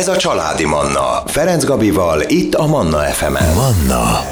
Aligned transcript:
Ez 0.00 0.08
a 0.08 0.16
Családi 0.16 0.64
Manna. 0.64 1.22
Ferenc 1.26 1.64
Gabival, 1.64 2.22
itt 2.26 2.54
a 2.54 2.66
Manna 2.66 2.98
FM-en. 2.98 3.54
Manna 3.54 4.24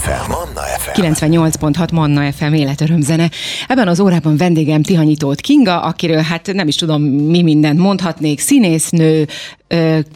FM. 0.00 0.30
Manna 0.30 0.60
FM. 0.78 1.00
98.6 1.00 1.92
Manna 1.92 2.32
FM 2.32 2.52
életörömzene. 2.52 3.30
Ebben 3.68 3.88
az 3.88 4.00
órában 4.00 4.36
vendégem 4.36 4.82
Tihanyi 4.82 5.16
Tóth 5.16 5.42
Kinga, 5.42 5.80
akiről 5.80 6.20
hát 6.20 6.52
nem 6.52 6.68
is 6.68 6.76
tudom 6.76 7.02
mi 7.02 7.42
mindent 7.42 7.78
mondhatnék, 7.78 8.40
színésznő, 8.40 9.26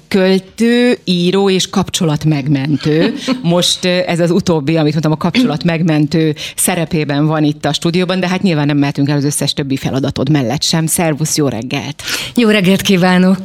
költő, 0.08 0.98
író 1.04 1.50
és 1.50 1.70
kapcsolatmegmentő. 1.70 3.14
Most 3.42 3.84
ez 3.84 4.20
az 4.20 4.30
utóbbi, 4.30 4.76
amit 4.76 4.92
mondtam, 4.92 5.12
a 5.12 5.16
kapcsolatmegmentő 5.16 6.34
szerepében 6.56 7.26
van 7.26 7.44
itt 7.44 7.64
a 7.64 7.72
stúdióban, 7.72 8.20
de 8.20 8.28
hát 8.28 8.42
nyilván 8.42 8.66
nem 8.66 8.76
mehetünk 8.76 9.08
el 9.08 9.16
az 9.16 9.24
összes 9.24 9.52
többi 9.52 9.76
feladatod 9.76 10.30
mellett 10.30 10.62
sem. 10.62 10.86
Szervusz, 10.86 11.36
jó 11.36 11.48
reggelt! 11.48 12.02
Jó 12.34 12.48
reggelt 12.48 12.80
kívánok! 12.80 13.38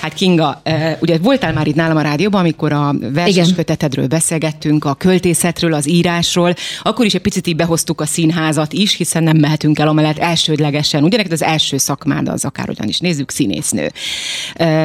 Hát 0.00 0.14
Kinga, 0.14 0.62
ugye 1.00 1.18
voltál 1.18 1.52
már 1.52 1.66
itt 1.66 1.74
nálam 1.74 1.96
a 1.96 2.00
rádióban, 2.00 2.40
amikor 2.40 2.72
a 2.72 2.94
verses 3.12 3.54
kötetedről 3.54 4.06
beszélgettünk, 4.06 4.84
a 4.84 4.94
költészetről, 4.94 5.74
az 5.74 5.88
írásról, 5.88 6.54
akkor 6.82 7.04
is 7.04 7.14
egy 7.14 7.20
picit 7.20 7.46
így 7.46 7.56
behoztuk 7.56 8.00
a 8.00 8.06
színházat 8.06 8.72
is, 8.72 8.96
hiszen 8.96 9.22
nem 9.22 9.36
mehetünk 9.36 9.78
el 9.78 9.88
amellett 9.88 10.18
elsődlegesen. 10.18 11.04
Ugye 11.04 11.16
neked 11.16 11.32
az 11.32 11.42
első 11.42 11.76
szakmád 11.76 12.28
az 12.28 12.44
akárhogyan 12.44 12.88
is 12.88 12.98
nézzük, 12.98 13.30
színésznő. 13.30 13.92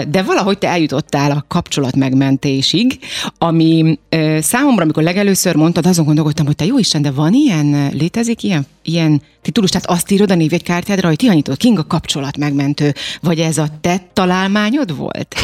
De 0.08 0.22
valahogy 0.26 0.58
te 0.58 0.68
eljutottál 0.68 1.32
a 1.32 1.46
kapcsolatmegmentésig, 1.48 3.00
ami 3.38 4.00
ö, 4.10 4.38
számomra, 4.42 4.84
amikor 4.84 5.04
legelőször 5.04 5.56
mondtad, 5.56 5.86
azon 5.86 6.06
gondolkodtam, 6.06 6.46
hogy 6.46 6.56
te 6.56 6.66
jó 6.66 6.78
Isten, 6.78 7.02
de 7.02 7.12
van 7.12 7.34
ilyen, 7.34 7.90
létezik 7.94 8.44
ilyen, 8.44 8.66
ilyen 8.84 9.22
titulus, 9.42 9.70
tehát 9.70 9.90
azt 9.90 10.12
írod 10.12 10.32
a 10.32 10.36
névjegykártyádra, 10.36 11.08
hogy 11.08 11.18
Tihanyitól 11.18 11.56
Kinga 11.56 11.84
kapcsolatmegmentő, 11.88 12.94
vagy 13.22 13.40
ez 13.40 13.58
a 13.58 13.68
te 13.82 14.02
találmányod 14.14 14.98
volt? 14.98 15.36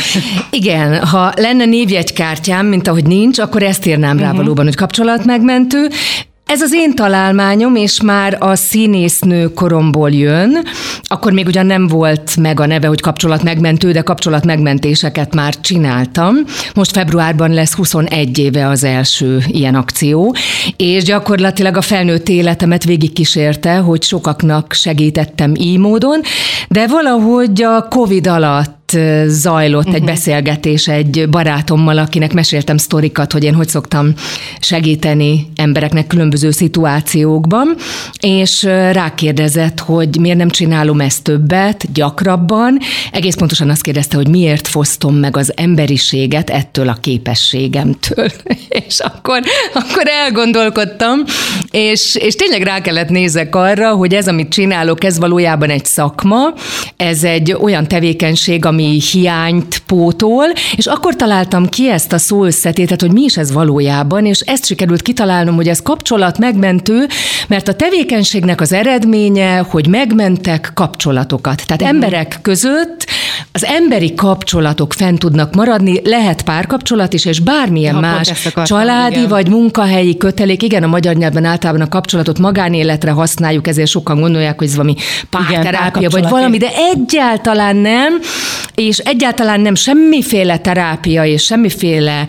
Igen, 0.50 1.06
ha 1.06 1.32
lenne 1.36 1.64
névjegykártyám, 1.64 2.66
mint 2.66 2.88
ahogy 2.88 3.04
nincs, 3.04 3.38
akkor 3.38 3.62
ezt 3.62 3.86
írnám 3.86 4.18
rá 4.18 4.32
valóban, 4.32 4.64
hogy 4.64 4.74
kapcsolatmegmentő. 4.74 5.88
Ez 6.46 6.60
az 6.60 6.72
én 6.72 6.94
találmányom, 6.94 7.76
és 7.76 8.00
már 8.00 8.36
a 8.40 8.54
színésznő 8.54 9.52
koromból 9.52 10.10
jön. 10.10 10.64
Akkor 11.02 11.32
még 11.32 11.46
ugyan 11.46 11.66
nem 11.66 11.86
volt 11.86 12.36
meg 12.36 12.60
a 12.60 12.66
neve, 12.66 12.86
hogy 12.86 13.00
kapcsolatmegmentő, 13.00 13.92
de 13.92 14.00
kapcsolatmegmentéseket 14.00 15.34
már 15.34 15.60
csináltam. 15.60 16.34
Most 16.74 16.92
februárban 16.92 17.52
lesz 17.52 17.74
21 17.74 18.38
éve 18.38 18.68
az 18.68 18.84
első 18.84 19.42
ilyen 19.46 19.74
akció, 19.74 20.34
és 20.76 21.04
gyakorlatilag 21.04 21.76
a 21.76 21.80
felnőtt 21.80 22.28
életemet 22.28 22.84
végigkísérte, 22.84 23.76
hogy 23.76 24.02
sokaknak 24.02 24.72
segítettem 24.72 25.54
így 25.54 25.78
módon, 25.78 26.20
de 26.68 26.86
valahogy 26.86 27.62
a 27.62 27.88
Covid 27.88 28.26
alatt 28.26 28.81
ö, 28.94 29.24
zajlott 29.26 29.84
uh-huh. 29.84 29.94
egy 29.94 30.04
beszélgetés 30.04 30.88
egy 30.88 31.28
barátommal, 31.28 31.98
akinek 31.98 32.32
meséltem 32.32 32.76
sztorikat, 32.76 33.32
hogy 33.32 33.44
én 33.44 33.54
hogy 33.54 33.68
szoktam 33.68 34.12
segíteni 34.60 35.46
embereknek 35.56 36.06
különböző 36.06 36.50
szituációkban, 36.50 37.74
és 38.20 38.62
rákérdezett, 38.92 39.80
hogy 39.80 40.18
miért 40.20 40.38
nem 40.38 40.50
csinálom 40.50 41.00
ezt 41.00 41.22
többet, 41.22 41.92
gyakrabban. 41.92 42.78
Egész 43.12 43.34
pontosan 43.34 43.70
azt 43.70 43.82
kérdezte, 43.82 44.16
hogy 44.16 44.28
miért 44.28 44.68
fosztom 44.68 45.14
meg 45.16 45.36
az 45.36 45.52
emberiséget 45.56 46.50
ettől 46.50 46.88
a 46.88 46.96
képességemtől. 47.00 48.28
és 48.86 48.98
akkor, 48.98 49.40
akkor 49.74 50.08
elgondolkodtam, 50.24 51.22
és, 51.70 52.14
és 52.14 52.34
tényleg 52.34 52.62
rá 52.62 52.80
kellett 52.80 53.08
nézek 53.08 53.56
arra, 53.56 53.90
hogy 53.90 54.14
ez, 54.14 54.28
amit 54.28 54.52
csinálok, 54.52 55.04
ez 55.04 55.18
valójában 55.18 55.70
egy 55.70 55.84
szakma, 55.84 56.54
ez 56.96 57.24
egy 57.24 57.52
olyan 57.52 57.88
tevékenység, 57.88 58.64
ami 58.64 58.81
hiányt 58.90 59.82
pótol, 59.86 60.44
és 60.76 60.86
akkor 60.86 61.16
találtam 61.16 61.68
ki 61.68 61.90
ezt 61.90 62.12
a 62.12 62.18
szó 62.18 62.44
összetétet, 62.44 63.00
hogy 63.00 63.12
mi 63.12 63.22
is 63.22 63.36
ez 63.36 63.52
valójában, 63.52 64.26
és 64.26 64.40
ezt 64.40 64.66
sikerült 64.66 65.02
kitalálnom, 65.02 65.54
hogy 65.54 65.68
ez 65.68 65.82
kapcsolat 65.82 66.38
megmentő, 66.38 67.06
mert 67.48 67.68
a 67.68 67.74
tevékenységnek 67.74 68.60
az 68.60 68.72
eredménye, 68.72 69.58
hogy 69.58 69.86
megmentek 69.86 70.70
kapcsolatokat. 70.74 71.66
Tehát 71.66 71.82
uh-huh. 71.82 71.96
emberek 71.96 72.38
között 72.42 73.06
az 73.52 73.64
emberi 73.64 74.14
kapcsolatok 74.14 74.92
fent 74.92 75.18
tudnak 75.18 75.54
maradni, 75.54 76.00
lehet 76.04 76.42
párkapcsolat 76.42 77.12
is, 77.12 77.24
és 77.24 77.40
bármilyen 77.40 77.94
Ha, 77.94 78.00
más 78.00 78.30
akartam, 78.30 78.64
családi 78.64 79.16
igen. 79.16 79.28
vagy 79.28 79.48
munkahelyi 79.48 80.16
kötelék. 80.16 80.62
Igen, 80.62 80.82
a 80.82 80.86
magyar 80.86 81.14
nyelvben 81.14 81.44
általában 81.44 81.82
a 81.82 81.88
kapcsolatot 81.88 82.38
magánéletre 82.38 83.10
használjuk, 83.10 83.66
ezért 83.66 83.88
sokan 83.88 84.20
gondolják, 84.20 84.58
hogy 84.58 84.66
ez 84.66 84.76
valami 84.76 84.94
párterápia, 85.30 86.08
vagy 86.08 86.28
valami, 86.28 86.58
de 86.58 86.70
egyáltalán 86.92 87.76
nem, 87.76 88.20
és 88.74 88.98
egyáltalán 88.98 89.60
nem 89.60 89.74
semmiféle 89.74 90.58
terápia 90.58 91.24
és 91.24 91.44
semmiféle 91.44 92.26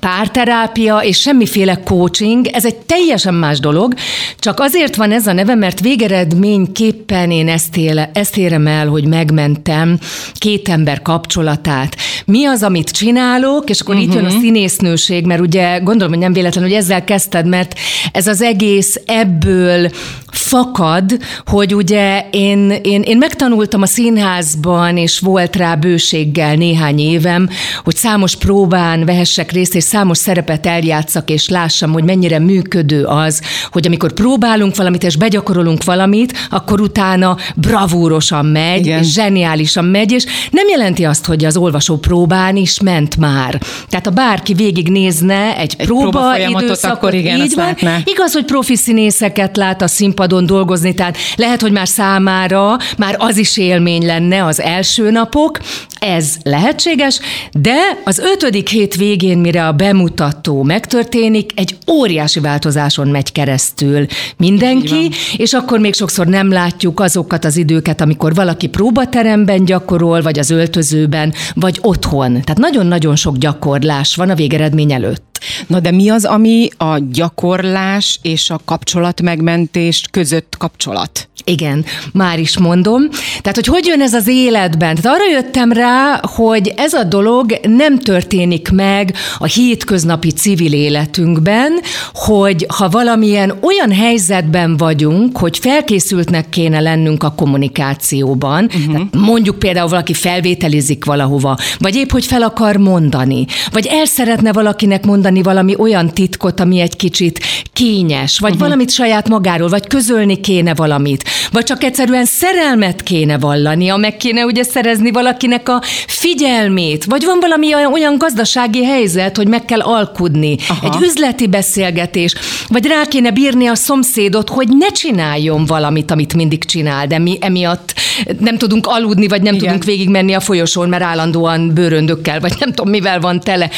párterápia 0.00 0.98
és 0.98 1.18
semmiféle 1.18 1.82
coaching, 1.84 2.46
ez 2.46 2.64
egy 2.64 2.76
teljesen 2.76 3.34
más 3.34 3.60
dolog, 3.60 3.94
csak 4.38 4.60
azért 4.60 4.96
van 4.96 5.12
ez 5.12 5.26
a 5.26 5.32
neve, 5.32 5.54
mert 5.54 5.80
végeredményképpen 5.80 7.30
én 7.30 7.48
ezt, 7.48 7.76
éle, 7.76 8.10
ezt 8.14 8.36
érem 8.36 8.66
el, 8.66 8.88
hogy 8.88 9.06
megmentem 9.06 9.98
két 10.34 10.68
ember 10.68 11.02
kapcsolatát. 11.02 11.96
Mi 12.24 12.44
az, 12.44 12.62
amit 12.62 12.90
csinálok, 12.90 13.70
és 13.70 13.80
akkor 13.80 13.94
uh-huh. 13.94 14.10
itt 14.10 14.16
jön 14.16 14.24
a 14.24 14.40
színésznőség, 14.40 15.26
mert 15.26 15.40
ugye 15.40 15.78
gondolom, 15.78 16.12
hogy 16.12 16.22
nem 16.22 16.32
véletlen, 16.32 16.64
hogy 16.64 16.72
ezzel 16.72 17.04
kezdted, 17.04 17.46
mert 17.46 17.78
ez 18.12 18.26
az 18.26 18.42
egész 18.42 19.00
ebből 19.06 19.90
fakad, 20.36 21.18
hogy 21.46 21.74
ugye 21.74 22.28
én, 22.30 22.70
én, 22.82 23.02
én 23.02 23.16
megtanultam 23.16 23.82
a 23.82 23.86
színházban, 23.86 24.96
és 24.96 25.18
volt 25.18 25.56
rá 25.56 25.74
bőséggel 25.74 26.54
néhány 26.54 26.98
évem, 26.98 27.48
hogy 27.84 27.96
számos 27.96 28.36
próbán 28.36 29.04
vehessek 29.04 29.52
részt, 29.52 29.74
és 29.74 29.82
számos 29.86 30.18
szerepet 30.18 30.66
eljátszak, 30.66 31.30
és 31.30 31.48
lássam, 31.48 31.92
hogy 31.92 32.04
mennyire 32.04 32.38
működő 32.38 33.04
az, 33.04 33.40
hogy 33.70 33.86
amikor 33.86 34.12
próbálunk 34.12 34.76
valamit, 34.76 35.02
és 35.02 35.16
begyakorolunk 35.16 35.84
valamit, 35.84 36.32
akkor 36.50 36.80
utána 36.80 37.36
bravúrosan 37.56 38.46
megy, 38.46 38.86
Igen. 38.86 39.02
és 39.02 39.12
zseniálisan 39.12 39.84
megy, 39.84 40.12
és 40.12 40.24
nem 40.50 40.68
jelenti 40.68 41.04
azt, 41.04 41.26
hogy 41.26 41.44
az 41.44 41.56
olvasó 41.56 41.96
próbán 41.96 42.56
is 42.56 42.80
ment 42.80 43.16
már. 43.16 43.60
Tehát 43.88 44.06
ha 44.06 44.10
bárki 44.10 44.54
végignézne 44.54 45.56
egy, 45.56 45.74
Egy 45.78 45.86
próba 45.86 46.38
időszakot, 46.38 46.96
akkor 46.96 47.14
igen, 47.14 47.40
így 47.40 47.54
van, 47.54 47.64
látná. 47.66 47.98
Igaz, 48.04 48.32
hogy 48.32 48.44
profi 48.44 48.76
színészeket 48.76 49.56
lát 49.56 49.82
a 49.82 49.86
színpadon 49.86 50.46
dolgozni, 50.46 50.94
tehát 50.94 51.16
lehet, 51.36 51.60
hogy 51.60 51.72
már 51.72 51.88
számára 51.88 52.76
már 52.98 53.16
az 53.18 53.36
is 53.36 53.56
élmény 53.56 54.06
lenne 54.06 54.44
az 54.44 54.60
első 54.60 55.10
napok, 55.10 55.60
ez 55.98 56.34
lehetséges, 56.42 57.20
de 57.52 57.76
az 58.04 58.18
ötödik 58.18 58.68
hét 58.68 58.94
végén, 58.94 59.38
mire 59.38 59.66
a 59.66 59.72
bemutató 59.76 60.62
megtörténik, 60.62 61.52
egy 61.54 61.76
óriási 61.90 62.40
változáson 62.40 63.08
megy 63.08 63.32
keresztül 63.32 64.06
mindenki, 64.36 65.10
és 65.36 65.52
akkor 65.52 65.78
még 65.78 65.94
sokszor 65.94 66.26
nem 66.26 66.52
látjuk 66.52 67.00
azokat 67.00 67.44
az 67.44 67.56
időket, 67.56 68.00
amikor 68.00 68.34
valaki 68.34 68.66
próbateremben 68.66 69.64
gyakorol, 69.64 70.22
vagy 70.22 70.38
az 70.38 70.50
öltözőben, 70.50 71.32
vagy 71.54 71.78
otthon. 71.82 72.30
Tehát 72.30 72.58
nagyon-nagyon 72.58 73.16
sok 73.16 73.36
gyakorlás 73.36 74.16
van 74.16 74.30
a 74.30 74.34
végeredmény 74.34 74.92
előtt. 74.92 75.35
Na 75.66 75.80
de 75.80 75.90
mi 75.90 76.08
az, 76.08 76.24
ami 76.24 76.68
a 76.76 76.98
gyakorlás 77.10 78.18
és 78.22 78.50
a 78.50 78.60
kapcsolatmegmentés 78.64 80.04
között 80.10 80.54
kapcsolat? 80.58 81.28
Igen, 81.48 81.84
már 82.12 82.38
is 82.38 82.58
mondom. 82.58 83.08
Tehát, 83.40 83.54
hogy 83.54 83.66
hogy 83.66 83.86
jön 83.86 84.00
ez 84.00 84.14
az 84.14 84.28
életben? 84.28 84.94
Tehát 84.94 85.18
arra 85.18 85.30
jöttem 85.30 85.72
rá, 85.72 86.20
hogy 86.34 86.72
ez 86.76 86.92
a 86.92 87.04
dolog 87.04 87.60
nem 87.62 87.98
történik 87.98 88.70
meg 88.70 89.14
a 89.38 89.44
hétköznapi 89.44 90.30
civil 90.30 90.72
életünkben, 90.72 91.72
hogy 92.12 92.66
ha 92.68 92.88
valamilyen 92.88 93.58
olyan 93.62 93.92
helyzetben 93.92 94.76
vagyunk, 94.76 95.38
hogy 95.38 95.58
felkészültnek 95.58 96.48
kéne 96.48 96.80
lennünk 96.80 97.22
a 97.22 97.34
kommunikációban, 97.36 98.64
uh-huh. 98.64 98.92
tehát 98.92 99.14
mondjuk 99.14 99.58
például 99.58 99.88
valaki 99.88 100.14
felvételizik 100.14 101.04
valahova, 101.04 101.58
vagy 101.78 101.94
épp, 101.94 102.10
hogy 102.10 102.24
fel 102.24 102.42
akar 102.42 102.76
mondani, 102.76 103.46
vagy 103.70 103.86
el 103.86 104.04
szeretne 104.06 104.52
valakinek 104.52 105.04
mondani 105.04 105.35
valami 105.42 105.74
olyan 105.78 106.10
titkot, 106.10 106.60
ami 106.60 106.80
egy 106.80 106.96
kicsit 106.96 107.40
kényes, 107.72 108.38
vagy 108.38 108.50
uh-huh. 108.50 108.66
valamit 108.66 108.90
saját 108.90 109.28
magáról, 109.28 109.68
vagy 109.68 109.86
közölni 109.86 110.40
kéne 110.40 110.74
valamit, 110.74 111.24
vagy 111.52 111.64
csak 111.64 111.84
egyszerűen 111.84 112.24
szerelmet 112.24 113.02
kéne 113.02 113.38
vallania, 113.38 113.96
meg 113.96 114.16
kéne 114.16 114.44
ugye 114.44 114.62
szerezni 114.62 115.10
valakinek 115.10 115.68
a 115.68 115.82
figyelmét, 116.06 117.04
vagy 117.04 117.24
van 117.24 117.38
valami 117.40 117.74
olyan, 117.74 117.92
olyan 117.92 118.18
gazdasági 118.18 118.84
helyzet, 118.84 119.36
hogy 119.36 119.48
meg 119.48 119.64
kell 119.64 119.80
alkudni, 119.80 120.56
Aha. 120.68 120.86
egy 120.86 121.02
üzleti 121.02 121.46
beszélgetés, 121.46 122.34
vagy 122.68 122.86
rá 122.86 123.04
kéne 123.08 123.30
bírni 123.30 123.66
a 123.66 123.74
szomszédot, 123.74 124.48
hogy 124.48 124.68
ne 124.68 124.88
csináljon 124.88 125.64
valamit, 125.64 126.10
amit 126.10 126.34
mindig 126.34 126.64
csinál, 126.64 127.06
de 127.06 127.18
mi 127.18 127.38
emiatt 127.40 127.94
nem 128.38 128.58
tudunk 128.58 128.86
aludni, 128.86 129.28
vagy 129.28 129.42
nem 129.42 129.54
Igen. 129.54 129.66
tudunk 129.66 129.84
végigmenni 129.84 130.34
a 130.34 130.40
folyosón, 130.40 130.88
mert 130.88 131.02
állandóan 131.02 131.74
bőröndökkel, 131.74 132.40
vagy 132.40 132.54
nem 132.58 132.72
tudom 132.72 132.90
mivel 132.90 133.20
van 133.20 133.40
tele. 133.40 133.70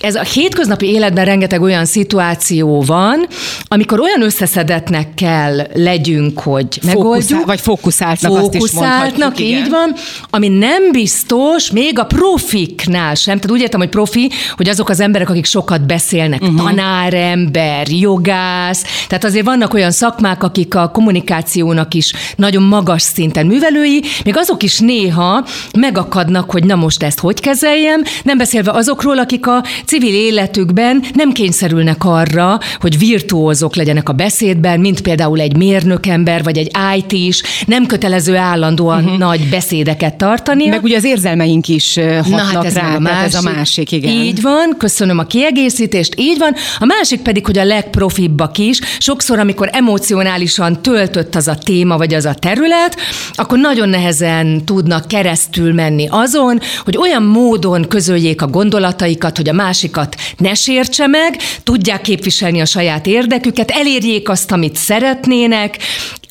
Ez 0.00 0.14
a 0.14 0.22
hétköznapi 0.22 0.86
életben 0.96 1.24
rengeteg 1.24 1.62
olyan 1.62 1.84
szituáció 1.84 2.82
van, 2.82 3.26
amikor 3.68 4.00
olyan 4.00 4.22
összeszedetnek 4.22 5.14
kell 5.14 5.66
legyünk, 5.74 6.40
hogy 6.40 6.80
megoldjuk. 6.84 7.44
Vagy 7.44 7.60
fókuszáltnak, 7.60 8.38
fókuszáltnak 8.38 9.30
azt 9.30 9.40
is 9.40 9.46
így 9.46 9.70
van, 9.70 9.94
ami 10.30 10.48
nem 10.48 10.90
biztos, 10.92 11.70
még 11.70 11.98
a 11.98 12.04
profiknál 12.04 13.14
sem. 13.14 13.34
Tehát 13.34 13.50
úgy 13.50 13.60
értem, 13.60 13.80
hogy 13.80 13.88
profi, 13.88 14.30
hogy 14.56 14.68
azok 14.68 14.88
az 14.88 15.00
emberek, 15.00 15.30
akik 15.30 15.44
sokat 15.44 15.86
beszélnek, 15.86 16.42
uh-huh. 16.42 16.56
tanárember, 16.56 17.88
jogász, 17.88 18.84
tehát 19.08 19.24
azért 19.24 19.44
vannak 19.44 19.74
olyan 19.74 19.90
szakmák, 19.90 20.42
akik 20.42 20.74
a 20.74 20.90
kommunikációnak 20.90 21.94
is 21.94 22.12
nagyon 22.36 22.62
magas 22.62 23.02
szinten 23.02 23.46
művelői, 23.46 24.02
még 24.24 24.36
azok 24.36 24.62
is 24.62 24.78
néha 24.78 25.44
megakadnak, 25.78 26.50
hogy 26.50 26.64
na 26.64 26.74
most 26.74 27.02
ezt 27.02 27.18
hogy 27.18 27.40
kezeljem, 27.40 28.02
nem 28.22 28.38
beszélve 28.38 28.70
azokról, 28.70 29.18
akik 29.18 29.46
a 29.46 29.64
civil 29.86 30.14
életükben 30.14 30.85
nem 31.14 31.32
kényszerülnek 31.32 32.04
arra, 32.04 32.58
hogy 32.80 32.98
virtuózok 32.98 33.76
legyenek 33.76 34.08
a 34.08 34.12
beszédben, 34.12 34.80
mint 34.80 35.00
például 35.00 35.40
egy 35.40 35.56
mérnökember, 35.56 36.42
vagy 36.42 36.58
egy 36.58 36.70
IT 36.96 37.12
is, 37.12 37.42
nem 37.66 37.86
kötelező 37.86 38.36
állandóan 38.36 39.04
uh-huh. 39.04 39.18
nagy 39.18 39.48
beszédeket 39.48 40.14
tartani. 40.14 40.66
Meg 40.66 40.82
ugye 40.82 40.96
az 40.96 41.04
érzelmeink 41.04 41.68
is 41.68 41.94
hatnak 41.94 42.30
Na, 42.30 42.36
hát 42.36 42.64
ez 42.64 42.74
rá, 42.74 42.94
a 42.94 42.98
másik, 42.98 43.26
ez 43.26 43.34
a 43.34 43.42
másik, 43.42 43.92
igen. 43.92 44.12
Így 44.12 44.42
van, 44.42 44.74
köszönöm 44.78 45.18
a 45.18 45.24
kiegészítést, 45.24 46.14
így 46.16 46.38
van. 46.38 46.54
A 46.78 46.84
másik 46.84 47.20
pedig, 47.20 47.46
hogy 47.46 47.58
a 47.58 47.64
legprofibbak 47.64 48.58
is, 48.58 48.80
sokszor, 48.98 49.38
amikor 49.38 49.68
emocionálisan 49.72 50.82
töltött 50.82 51.34
az 51.34 51.48
a 51.48 51.54
téma, 51.54 51.96
vagy 51.96 52.14
az 52.14 52.24
a 52.24 52.34
terület, 52.34 52.96
akkor 53.32 53.58
nagyon 53.58 53.88
nehezen 53.88 54.64
tudnak 54.64 55.08
keresztül 55.08 55.72
menni 55.72 56.06
azon, 56.10 56.60
hogy 56.84 56.96
olyan 56.96 57.22
módon 57.22 57.88
közöljék 57.88 58.42
a 58.42 58.46
gondolataikat, 58.46 59.36
hogy 59.36 59.48
a 59.48 59.52
másikat 59.52 60.16
ne 60.36 60.54
sértse 60.76 61.06
meg, 61.06 61.36
tudják 61.62 62.00
képviselni 62.00 62.60
a 62.60 62.64
saját 62.64 63.06
érdeküket, 63.06 63.70
elérjék 63.70 64.28
azt, 64.28 64.52
amit 64.52 64.76
szeretnének, 64.76 65.78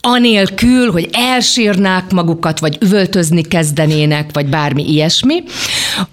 anélkül, 0.08 0.92
hogy 0.92 1.10
elsírnák 1.12 2.12
magukat, 2.12 2.60
vagy 2.60 2.78
üvöltözni 2.82 3.42
kezdenének, 3.42 4.30
vagy 4.34 4.46
bármi 4.46 4.92
ilyesmi. 4.92 5.44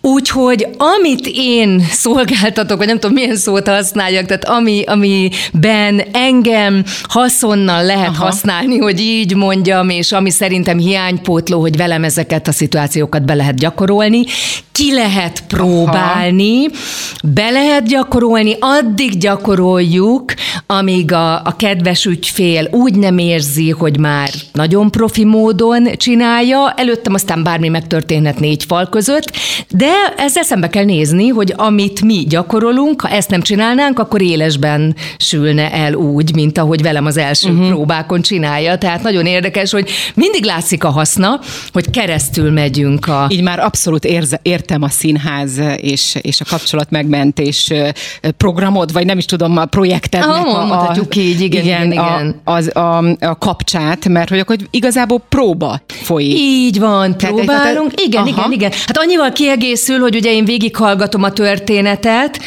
Úgyhogy 0.01 0.67
amit 0.77 1.31
én 1.35 1.85
szolgáltatok, 1.91 2.79
vagy 2.79 2.87
nem 2.87 2.99
tudom 2.99 3.17
milyen 3.17 3.37
szót 3.37 3.69
használjak, 3.69 4.27
tehát 4.27 4.45
ami, 4.45 4.85
amiben 4.87 6.03
engem 6.13 6.85
haszonnal 7.03 7.85
lehet 7.85 8.09
Aha. 8.09 8.25
használni, 8.25 8.79
hogy 8.79 9.01
így 9.01 9.35
mondjam, 9.37 9.89
és 9.89 10.13
ami 10.13 10.31
szerintem 10.31 10.79
hiánypótló, 10.79 11.61
hogy 11.61 11.77
velem 11.77 12.05
ezeket 12.05 12.49
a 12.49 12.53
szituációkat 12.53 13.25
be 13.25 13.35
lehet 13.35 13.57
gyakorolni, 13.57 14.25
ki 14.73 14.93
lehet 14.93 15.45
próbálni, 15.47 16.67
Aha. 16.67 17.33
be 17.35 17.51
lehet 17.51 17.87
gyakorolni, 17.87 18.57
addig 18.61 19.19
gyakoroljuk, 19.19 20.35
amíg 20.67 21.13
a, 21.13 21.35
a 21.35 21.55
kedves 21.59 22.05
ügyfél 22.05 22.69
úgy 22.71 22.95
nem 22.95 23.19
érzi, 23.19 23.71
hogy 23.83 23.99
már 23.99 24.31
nagyon 24.53 24.91
profi 24.91 25.25
módon 25.25 25.89
csinálja, 25.97 26.71
előttem 26.77 27.15
aztán 27.15 27.43
bármi 27.43 27.69
megtörténhet 27.69 28.41
négy 28.41 28.65
fal 28.65 28.89
között, 28.89 29.37
de 29.69 29.93
ezzel 30.17 30.43
szembe 30.43 30.69
kell 30.69 30.85
nézni, 30.85 31.29
hogy 31.29 31.55
amit 31.57 32.03
mi 32.03 32.25
gyakorolunk, 32.29 33.01
ha 33.01 33.09
ezt 33.09 33.31
nem 33.31 33.43
csinálnánk, 33.43 33.99
akkor 33.99 34.23
élesben 34.23 34.97
sülne 35.17 35.73
el 35.73 35.95
úgy, 35.95 36.35
mint 36.35 36.59
ahogy 36.59 36.83
velem 36.83 37.07
az 37.07 37.17
első 37.17 37.51
uh-huh. 37.51 37.69
próbákon 37.69 38.23
csinálja. 38.23 38.79
Tehát 38.79 39.03
nagyon 39.03 39.27
érdekes, 39.27 39.71
hogy 39.71 39.91
mindig 40.15 40.45
látszik 40.45 40.85
a 40.85 40.91
haszna, 40.91 41.41
hogy 41.73 41.91
keresztül 41.91 42.51
megyünk 42.51 43.07
a... 43.09 43.27
Így 43.29 43.43
már 43.43 43.59
abszolút 43.59 44.05
érze, 44.05 44.41
értem 44.43 44.83
a 44.83 44.89
színház 44.89 45.61
és, 45.77 46.19
és 46.21 46.41
a 46.41 46.45
kapcsolat 46.49 46.91
megmentés 46.91 47.73
programod, 48.37 48.93
vagy 48.93 49.07
nem 49.07 49.19
is 49.19 49.25
tudom, 49.25 49.57
a 49.57 49.65
projektednek 49.65 50.47
ah, 50.47 50.59
a, 50.59 50.67
mondhatjuk 50.67 51.17
így, 51.17 51.41
igen, 51.41 51.65
igen, 51.65 51.93
igen. 51.93 52.41
A, 52.45 52.53
az, 52.53 52.77
a, 52.77 52.99
a 53.21 53.39
kapcsát, 53.73 54.09
mert 54.09 54.29
hogy 54.29 54.39
akkor 54.39 54.57
igazából 54.71 55.23
próba 55.29 55.81
folyik. 55.87 56.39
Így 56.39 56.79
van, 56.79 57.17
próbálunk. 57.17 57.95
Tehát, 57.95 58.01
igen, 58.01 58.21
aha. 58.21 58.31
igen, 58.31 58.53
igen. 58.53 58.71
Hát 58.71 58.99
annyival 58.99 59.33
kiegészül, 59.33 59.99
hogy 59.99 60.17
ugye 60.17 60.33
én 60.33 60.45
végighallgatom 60.45 61.23
a 61.23 61.33
történetet, 61.33 62.41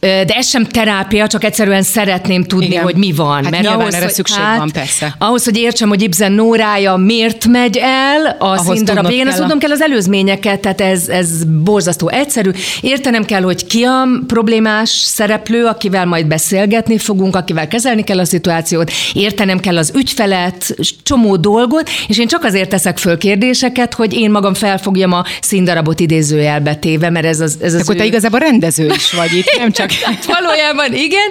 de 0.00 0.24
ez 0.26 0.48
sem 0.48 0.64
terápia, 0.64 1.26
csak 1.26 1.44
egyszerűen 1.44 1.82
szeretném 1.82 2.44
tudni, 2.44 2.66
igen. 2.66 2.82
hogy 2.82 2.96
mi 2.96 3.12
van. 3.12 3.42
Hát 3.42 3.50
mert 3.50 3.66
ahhoz, 3.66 3.94
erre 3.94 4.08
szükség 4.08 4.42
hát, 4.42 4.58
van, 4.58 4.70
persze. 4.72 5.14
Ahhoz, 5.18 5.44
hogy 5.44 5.56
értsem, 5.56 5.88
hogy 5.88 6.02
Ibsen 6.02 6.32
Nórája 6.32 6.96
miért 6.96 7.46
megy 7.46 7.78
el 7.82 8.36
a 8.38 8.56
színdarab 8.56 9.06
végén, 9.06 9.26
azt 9.26 9.38
tudnom 9.38 9.58
kell 9.58 9.70
az 9.70 9.80
előzményeket, 9.82 10.60
tehát 10.60 10.80
ez, 10.80 11.08
ez 11.08 11.44
borzasztó 11.44 12.08
egyszerű. 12.08 12.50
Értenem 12.80 13.24
kell, 13.24 13.42
hogy 13.42 13.66
ki 13.66 13.82
a 13.82 14.08
problémás 14.26 14.90
szereplő, 14.90 15.64
akivel 15.64 16.06
majd 16.06 16.26
beszélgetni 16.26 16.98
fogunk, 16.98 17.36
akivel 17.36 17.68
kezelni 17.68 18.02
kell 18.04 18.18
a 18.18 18.24
szituációt, 18.24 18.90
értenem 19.12 19.60
kell 19.60 19.76
az 19.76 19.92
ügyfelet, 19.94 20.69
csomó 21.02 21.36
dolgot, 21.36 21.90
és 22.08 22.18
én 22.18 22.26
csak 22.26 22.44
azért 22.44 22.68
teszek 22.68 22.98
föl 22.98 23.18
kérdéseket, 23.18 23.94
hogy 23.94 24.12
én 24.14 24.30
magam 24.30 24.54
felfogjam 24.54 25.12
a 25.12 25.24
színdarabot 25.40 26.00
idézőjelbe 26.00 26.74
téve, 26.74 27.10
mert 27.10 27.26
ez 27.26 27.40
az, 27.40 27.56
ez 27.62 27.74
az 27.74 27.80
Akkor 27.80 27.94
ő... 27.94 27.98
te 27.98 28.04
igazából 28.04 28.38
rendező 28.38 28.86
is 28.94 29.12
vagy 29.12 29.32
itt, 29.32 29.56
nem 29.58 29.70
csak... 29.70 29.90
hát 30.02 30.24
valójában 30.24 30.94
igen, 30.94 31.28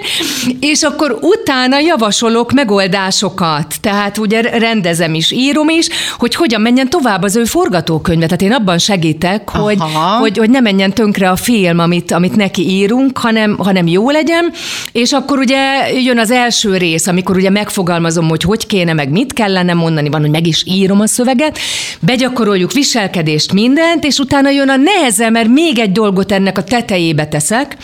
és 0.60 0.82
akkor 0.82 1.18
utána 1.20 1.78
javasolok 1.78 2.52
megoldásokat, 2.52 3.74
tehát 3.80 4.18
ugye 4.18 4.40
rendezem 4.40 5.14
is, 5.14 5.30
írom 5.30 5.68
is, 5.68 5.88
hogy 6.18 6.34
hogyan 6.34 6.60
menjen 6.60 6.90
tovább 6.90 7.22
az 7.22 7.36
ő 7.36 7.44
forgatókönyve. 7.44 8.24
Tehát 8.24 8.42
én 8.42 8.52
abban 8.52 8.78
segítek, 8.78 9.48
hogy, 9.48 9.78
hogy, 10.20 10.38
hogy 10.38 10.50
ne 10.50 10.60
menjen 10.60 10.92
tönkre 10.92 11.30
a 11.30 11.36
film, 11.36 11.78
amit, 11.78 12.10
amit 12.10 12.36
neki 12.36 12.68
írunk, 12.70 13.18
hanem, 13.18 13.56
hanem 13.58 13.86
jó 13.86 14.10
legyen, 14.10 14.52
és 14.92 15.12
akkor 15.12 15.38
ugye 15.38 15.92
jön 16.02 16.18
az 16.18 16.30
első 16.30 16.76
rész, 16.76 17.06
amikor 17.06 17.36
ugye 17.36 17.50
megfogalmazom, 17.50 18.28
hogy 18.28 18.42
hogy 18.42 18.66
kéne, 18.66 18.92
meg 18.92 19.10
mit 19.20 19.32
kellene 19.32 19.74
mondani, 19.74 20.08
van, 20.08 20.20
hogy 20.20 20.30
meg 20.30 20.46
is 20.46 20.62
írom 20.66 21.00
a 21.00 21.06
szöveget, 21.06 21.58
begyakoroljuk 22.00 22.72
viselkedést, 22.72 23.52
mindent, 23.52 24.04
és 24.04 24.18
utána 24.18 24.50
jön 24.50 24.68
a 24.68 24.76
neheze, 24.76 25.30
mert 25.30 25.48
még 25.48 25.78
egy 25.78 25.92
dolgot 25.92 26.32
ennek 26.32 26.58
a 26.58 26.64
tetejébe 26.64 27.26
teszek, 27.26 27.76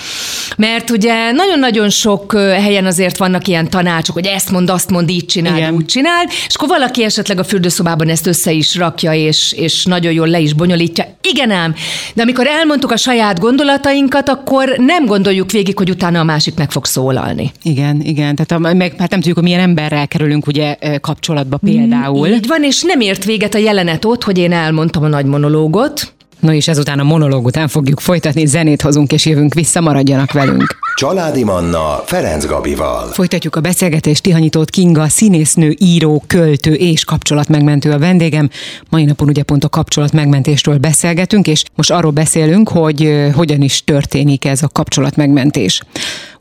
mert 0.56 0.90
ugye 0.90 1.30
nagyon-nagyon 1.32 1.90
sok 1.90 2.32
helyen 2.36 2.86
azért 2.86 3.16
vannak 3.16 3.48
ilyen 3.48 3.70
tanácsok, 3.70 4.14
hogy 4.14 4.26
ezt 4.26 4.50
mond, 4.50 4.70
azt 4.70 4.90
mond, 4.90 5.10
így 5.10 5.26
csinál, 5.26 5.56
Igen. 5.56 5.74
úgy 5.74 5.84
csinál, 5.84 6.24
és 6.46 6.54
akkor 6.54 6.68
valaki 6.68 7.04
esetleg 7.04 7.38
a 7.38 7.44
fürdőszobában 7.44 8.08
ezt 8.08 8.26
össze 8.26 8.52
is 8.52 8.76
rakja, 8.76 9.12
és, 9.12 9.52
és 9.52 9.84
nagyon 9.84 10.12
jól 10.12 10.28
le 10.28 10.40
is 10.40 10.52
bonyolítja. 10.52 11.04
Igen 11.22 11.50
ám, 11.50 11.74
de 12.14 12.22
amikor 12.22 12.46
elmondtuk 12.46 12.90
a 12.90 12.96
saját 12.96 13.40
gondolatainkat, 13.40 14.28
akkor 14.28 14.74
nem 14.78 15.06
gondoljuk 15.06 15.50
végig, 15.50 15.78
hogy 15.78 15.90
utána 15.90 16.20
a 16.20 16.24
másik 16.24 16.54
meg 16.54 16.70
fog 16.70 16.84
szólalni. 16.84 17.52
Igen, 17.62 18.00
igen. 18.00 18.34
Tehát 18.34 18.64
a, 18.64 18.74
meg, 18.74 18.94
hát 18.98 19.10
nem 19.10 19.18
tudjuk, 19.18 19.34
hogy 19.34 19.44
milyen 19.44 19.60
emberrel 19.60 20.08
kerülünk 20.08 20.46
ugye 20.46 20.76
kapcsolatba 21.00 21.56
például. 21.56 22.28
Így 22.28 22.46
van, 22.46 22.62
és 22.62 22.82
nem 22.82 23.00
ért 23.00 23.24
véget 23.24 23.54
a 23.54 23.58
jelenet 23.58 24.04
ott, 24.06 24.24
hogy 24.24 24.38
én 24.38 24.52
elmondtam 24.52 25.02
a 25.02 25.08
nagy 25.08 25.26
monológot, 25.26 26.14
No 26.40 26.52
és 26.52 26.68
ezután 26.68 26.98
a 26.98 27.02
monológ 27.02 27.44
után 27.44 27.68
fogjuk 27.68 28.00
folytatni, 28.00 28.46
zenét 28.46 28.82
hozunk 28.82 29.12
és 29.12 29.26
jövünk 29.26 29.54
vissza, 29.54 29.80
maradjanak 29.80 30.32
velünk. 30.32 30.78
Családi 30.94 31.44
Manna 31.44 32.02
Ferenc 32.04 32.46
Gabival. 32.46 33.06
Folytatjuk 33.06 33.56
a 33.56 33.60
beszélgetést, 33.60 34.22
Tihanyitót 34.22 34.70
Kinga, 34.70 35.08
színésznő, 35.08 35.74
író, 35.78 36.24
költő 36.26 36.72
és 36.72 37.04
kapcsolatmegmentő 37.04 37.90
a 37.90 37.98
vendégem. 37.98 38.50
Mai 38.90 39.04
napon 39.04 39.28
ugye 39.28 39.42
pont 39.42 39.64
a 39.64 39.68
kapcsolatmegmentésről 39.68 40.78
beszélgetünk, 40.78 41.46
és 41.46 41.64
most 41.74 41.90
arról 41.90 42.10
beszélünk, 42.10 42.68
hogy 42.68 43.30
hogyan 43.34 43.62
is 43.62 43.84
történik 43.84 44.44
ez 44.44 44.62
a 44.62 44.68
kapcsolatmegmentés. 44.68 45.80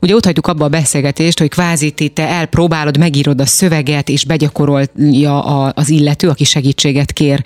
Ugye 0.00 0.14
ott 0.14 0.24
hagytuk 0.24 0.46
abba 0.46 0.64
a 0.64 0.68
beszélgetést, 0.68 1.38
hogy 1.38 1.48
kvázi 1.48 1.90
te 1.90 2.28
elpróbálod, 2.28 2.98
megírod 2.98 3.40
a 3.40 3.46
szöveget, 3.46 4.08
és 4.08 4.24
begyakorolja 4.24 5.40
az 5.68 5.88
illető, 5.88 6.28
aki 6.28 6.44
segítséget 6.44 7.12
kér 7.12 7.42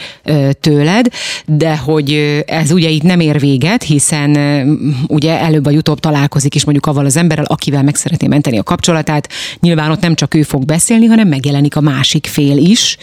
tőled, 0.60 1.06
de 1.46 1.76
hogy 1.76 2.38
ez 2.46 2.72
ugye 2.72 2.88
itt 2.88 3.02
nem 3.02 3.20
ér 3.20 3.40
véget, 3.40 3.82
hiszen 3.82 4.36
ugye 5.06 5.40
előbb 5.40 5.64
vagy 5.64 5.76
utóbb 5.76 6.00
találkozik 6.00 6.54
is 6.54 6.64
mondjuk 6.64 6.86
avval 6.86 7.04
az 7.04 7.16
emberrel, 7.16 7.44
akivel 7.44 7.82
meg 7.82 7.94
szeretné 7.94 8.26
menteni 8.26 8.58
a 8.58 8.62
kapcsolatát. 8.62 9.28
Nyilván 9.60 9.90
ott 9.90 10.00
nem 10.00 10.14
csak 10.14 10.34
ő 10.34 10.42
fog 10.42 10.64
beszélni, 10.64 11.06
hanem 11.06 11.28
megjelenik 11.28 11.76
a 11.76 11.80
másik 11.80 12.26
fél 12.26 12.56
is, 12.56 12.96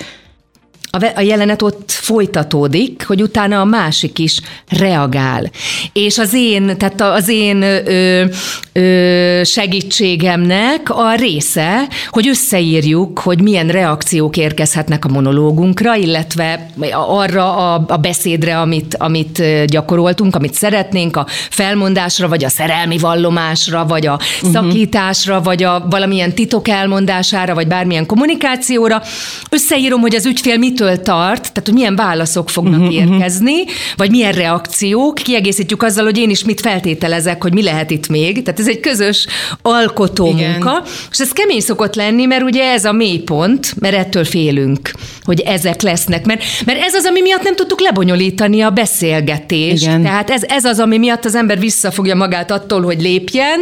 a 1.16 1.22
jelenet 1.22 1.62
ott 1.62 1.92
folytatódik, 1.92 3.04
hogy 3.08 3.22
utána 3.22 3.60
a 3.60 3.66
másik 3.66 4.20
is 4.20 4.40
reagál. 4.68 5.50
És 5.94 6.18
az 6.18 6.34
én, 6.34 6.78
tehát 6.78 7.02
az 7.02 7.30
én 7.30 7.62
ö, 7.62 8.26
ö, 8.74 9.42
segítségemnek 9.44 10.90
a 10.90 11.16
része, 11.16 11.88
hogy 12.10 12.28
összeírjuk, 12.28 13.20
hogy 13.20 13.42
milyen 13.42 13.68
reakciók 13.68 14.38
érkezhetnek 14.38 15.06
a 15.06 15.08
monológunkra, 15.08 15.96
illetve 15.96 16.70
arra 16.92 17.74
a, 17.74 17.86
a 17.88 17.98
beszédre, 17.98 18.60
amit, 18.60 18.96
amit 18.98 19.66
gyakoroltunk, 19.66 20.36
amit 20.36 20.54
szeretnénk, 20.54 21.16
a 21.18 21.26
felmondásra, 21.50 22.28
vagy 22.28 22.44
a 22.44 22.50
szerelmi 22.50 22.98
vallomásra, 22.98 23.86
vagy 23.86 24.08
a 24.08 24.14
uh-huh. 24.14 24.52
szakításra, 24.52 25.42
vagy 25.42 25.64
a 25.64 25.86
valamilyen 25.90 26.34
titok 26.34 26.68
elmondására, 26.68 27.54
vagy 27.54 27.68
bármilyen 27.68 28.06
kommunikációra. 28.06 29.02
Összeírom, 29.50 30.02
hogy 30.02 30.16
az 30.16 30.26
ügyfél 30.26 30.58
mit 30.58 30.77
mitől 30.80 31.02
tart, 31.02 31.42
tehát 31.42 31.62
hogy 31.66 31.74
milyen 31.74 31.96
válaszok 31.96 32.50
fognak 32.50 32.80
uh-huh, 32.80 32.96
érkezni, 32.96 33.64
vagy 33.96 34.10
milyen 34.10 34.32
reakciók, 34.32 35.16
kiegészítjük 35.16 35.84
azzal, 35.84 36.04
hogy 36.04 36.18
én 36.18 36.30
is 36.30 36.44
mit 36.44 36.60
feltételezek, 36.60 37.42
hogy 37.42 37.54
mi 37.54 37.64
lehet 37.64 37.92
itt 37.92 38.08
még. 38.08 38.44
Tehát 38.44 38.60
ez 38.60 38.68
egy 38.68 38.80
közös 38.80 39.28
alkotó 39.62 40.28
Igen. 40.28 40.52
munka, 40.52 40.84
és 41.12 41.20
ez 41.20 41.32
kemény 41.32 41.60
szokott 41.60 41.96
lenni, 41.96 42.26
mert 42.26 42.44
ugye 42.44 42.72
ez 42.72 42.86
a 42.86 42.92
mélypont, 42.92 43.74
mert 43.80 43.96
ettől 43.96 44.26
félünk, 44.26 44.92
hogy 45.24 45.40
ezek 45.40 45.82
lesznek, 45.82 46.26
mert, 46.26 46.44
mert 46.66 46.82
ez 46.82 46.94
az, 46.94 47.06
ami 47.06 47.22
miatt 47.22 47.44
nem 47.44 47.56
tudtuk 47.56 47.82
lebonyolítani 47.82 48.62
a 48.62 48.70
beszélgetést. 48.70 49.84
Igen. 49.84 50.02
Tehát 50.02 50.30
ez, 50.30 50.42
ez 50.48 50.66
az, 50.66 50.80
ami 50.80 50.98
miatt 50.98 51.26
az 51.26 51.36
ember 51.36 51.60
visszafogja 51.60 52.16
magát 52.16 52.52
attól, 52.52 52.82
hogy 52.82 53.02
lépjen, 53.02 53.60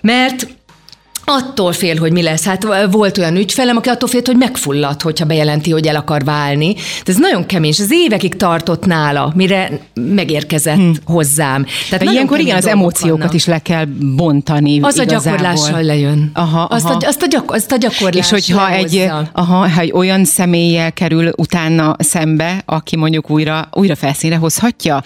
mert 0.00 0.46
Attól 1.24 1.72
fél, 1.72 1.98
hogy 1.98 2.12
mi 2.12 2.22
lesz. 2.22 2.44
Hát 2.44 2.66
volt 2.90 3.18
olyan 3.18 3.36
ügyfelem, 3.36 3.76
aki 3.76 3.88
attól 3.88 4.08
félt, 4.08 4.26
hogy 4.26 4.36
megfullad, 4.36 5.02
hogyha 5.02 5.24
bejelenti, 5.24 5.70
hogy 5.70 5.86
el 5.86 5.96
akar 5.96 6.24
válni. 6.24 6.74
De 6.74 7.12
ez 7.12 7.16
nagyon 7.16 7.46
kemény, 7.46 7.70
és 7.70 7.80
az 7.80 7.90
évekig 7.90 8.36
tartott 8.36 8.86
nála, 8.86 9.32
mire 9.34 9.70
megérkezett 9.94 10.76
hmm. 10.76 10.94
hozzám. 11.04 11.66
Tehát 11.90 12.10
ilyenkor 12.10 12.40
igen, 12.40 12.56
az 12.56 12.66
emóciókat 12.66 13.18
vannak. 13.18 13.34
is 13.34 13.44
le 13.44 13.58
kell 13.58 13.84
bontani. 14.16 14.80
Az 14.80 14.94
igazából. 14.94 15.16
a 15.16 15.22
gyakorlással 15.22 15.82
lejön. 15.82 16.30
Aha, 16.34 16.60
aha. 16.60 16.64
Azt, 16.64 16.84
a, 16.84 16.98
azt, 17.06 17.22
a 17.22 17.26
gyak, 17.26 17.50
azt 17.50 17.72
a 17.72 17.76
gyakorlás 17.76 18.24
És 18.24 18.30
hogyha 18.30 18.70
egy, 18.70 19.10
aha, 19.32 19.68
ha 19.68 19.80
egy 19.80 19.92
olyan 19.92 20.24
személlyel 20.24 20.92
kerül 20.92 21.32
utána 21.36 21.96
szembe, 21.98 22.62
aki 22.66 22.96
mondjuk 22.96 23.30
újra, 23.30 23.68
újra 23.72 23.94
felszínre 23.94 24.36
hozhatja, 24.36 25.02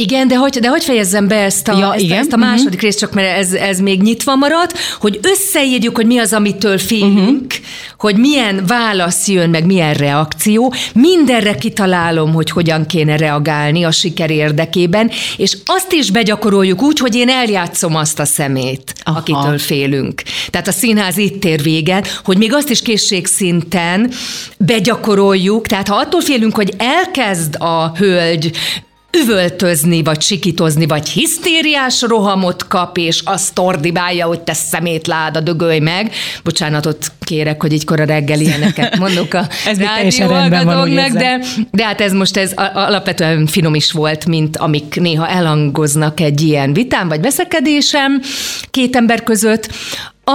igen, 0.00 0.28
de 0.28 0.36
hogy, 0.36 0.58
de 0.58 0.68
hogy 0.68 0.84
fejezzem 0.84 1.28
be 1.28 1.36
ezt 1.36 1.68
a, 1.68 1.78
ja, 1.78 1.94
ezt, 1.94 2.04
igen. 2.04 2.18
ezt 2.18 2.32
a 2.32 2.36
második 2.36 2.66
uh-huh. 2.66 2.80
részt, 2.82 2.98
csak 2.98 3.12
mert 3.12 3.38
ez, 3.38 3.52
ez 3.52 3.78
még 3.78 4.02
nyitva 4.02 4.34
maradt, 4.34 4.78
hogy 5.00 5.20
összeírjuk, 5.22 5.96
hogy 5.96 6.06
mi 6.06 6.18
az, 6.18 6.32
amitől 6.32 6.78
félünk, 6.78 7.46
uh-huh. 7.46 7.66
hogy 7.98 8.16
milyen 8.16 8.64
válasz 8.66 9.28
jön, 9.28 9.50
meg 9.50 9.66
milyen 9.66 9.94
reakció. 9.94 10.74
Mindenre 10.94 11.54
kitalálom, 11.54 12.32
hogy 12.32 12.50
hogyan 12.50 12.86
kéne 12.86 13.16
reagálni 13.16 13.84
a 13.84 13.90
siker 13.90 14.30
érdekében, 14.30 15.10
és 15.36 15.56
azt 15.66 15.92
is 15.92 16.10
begyakoroljuk 16.10 16.82
úgy, 16.82 16.98
hogy 16.98 17.14
én 17.14 17.28
eljátszom 17.28 17.96
azt 17.96 18.18
a 18.18 18.24
szemét, 18.24 18.94
Aha. 19.02 19.18
akitől 19.18 19.58
félünk. 19.58 20.22
Tehát 20.50 20.68
a 20.68 20.72
színház 20.72 21.16
itt 21.16 21.44
ér 21.44 21.62
véget, 21.62 22.20
hogy 22.24 22.36
még 22.36 22.54
azt 22.54 22.70
is 22.70 22.82
készségszinten 22.82 24.10
begyakoroljuk, 24.58 25.66
tehát 25.66 25.88
ha 25.88 25.96
attól 25.96 26.20
félünk, 26.20 26.54
hogy 26.54 26.74
elkezd 26.78 27.54
a 27.58 27.92
hölgy 27.96 28.50
üvöltözni, 29.18 30.02
vagy 30.02 30.20
sikitozni, 30.20 30.86
vagy 30.86 31.08
hisztériás 31.08 32.02
rohamot 32.02 32.66
kap, 32.68 32.98
és 32.98 33.20
azt 33.24 33.54
tordibálja, 33.54 34.26
hogy 34.26 34.40
te 34.40 34.52
szemétláda, 34.52 35.40
dögölj 35.40 35.78
meg. 35.78 36.12
Bocsánatot 36.44 37.12
kérek, 37.20 37.62
hogy 37.62 37.72
így 37.72 37.84
kora 37.84 38.04
reggel 38.04 38.40
ilyeneket 38.40 38.98
mondok 38.98 39.34
a 39.34 39.48
ez 39.66 39.78
rádióhallgatóknak, 39.78 41.08
de, 41.08 41.40
de 41.70 41.84
hát 41.84 42.00
ez 42.00 42.12
most 42.12 42.36
ez 42.36 42.52
alapvetően 42.74 43.46
finom 43.46 43.74
is 43.74 43.92
volt, 43.92 44.26
mint 44.26 44.56
amik 44.56 45.00
néha 45.00 45.28
elhangoznak 45.28 46.20
egy 46.20 46.40
ilyen 46.40 46.72
vitán 46.72 47.08
vagy 47.08 47.20
veszekedésem 47.20 48.20
két 48.70 48.96
ember 48.96 49.22
között, 49.22 49.68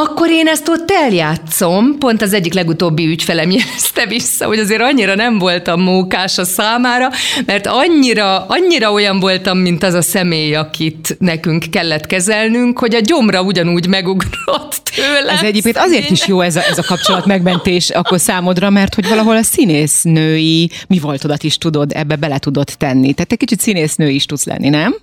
akkor 0.02 0.30
én 0.30 0.48
ezt 0.48 0.68
ott 0.70 0.92
eljátszom, 0.92 1.98
pont 1.98 2.22
az 2.22 2.34
egyik 2.34 2.54
legutóbbi 2.54 3.06
ügyfelem 3.06 3.52
jelezte 3.58 4.06
vissza, 4.06 4.46
hogy 4.46 4.60
azért 4.60 4.82
annyira 4.82 5.16
nem 5.16 5.38
voltam 5.38 5.82
mókás 5.82 6.38
a 6.38 6.44
számára, 6.44 7.10
mert 7.46 7.68
annyira, 7.68 8.46
annyira 8.46 8.92
olyan 8.92 9.20
voltam, 9.20 9.58
mint 9.58 9.84
az 9.84 9.94
a 9.94 10.02
személy, 10.02 10.56
akit 10.56 11.16
nekünk 11.20 11.66
kellett 11.72 12.06
kezelnünk, 12.06 12.80
hogy 12.80 12.96
a 12.96 13.00
gyomra 13.00 13.42
ugyanúgy 13.42 13.88
megugrott 13.88 14.82
tőle. 14.96 15.32
Ez 15.32 15.42
egyébként 15.42 15.78
azért 15.78 16.10
is 16.10 16.28
jó 16.28 16.42
ez 16.42 16.56
a, 16.56 16.62
ez 16.70 16.78
a 16.78 16.84
kapcsolat 16.84 17.26
megmentés 17.26 17.90
akkor 17.90 18.20
számodra, 18.20 18.70
mert 18.70 18.96
hogy 18.96 19.08
valahol 19.08 19.36
a 19.36 19.44
színésznői 19.44 20.70
mi 20.88 21.00
voltodat 21.00 21.44
is 21.44 21.58
tudod, 21.58 21.92
ebbe 21.94 22.16
bele 22.16 22.38
tudod 22.38 22.70
tenni. 22.78 23.14
Tehát 23.14 23.32
egy 23.32 23.38
kicsit 23.38 23.60
színésznő 23.60 24.10
is 24.10 24.26
tudsz 24.26 24.46
lenni, 24.46 24.70
nem? 24.70 24.96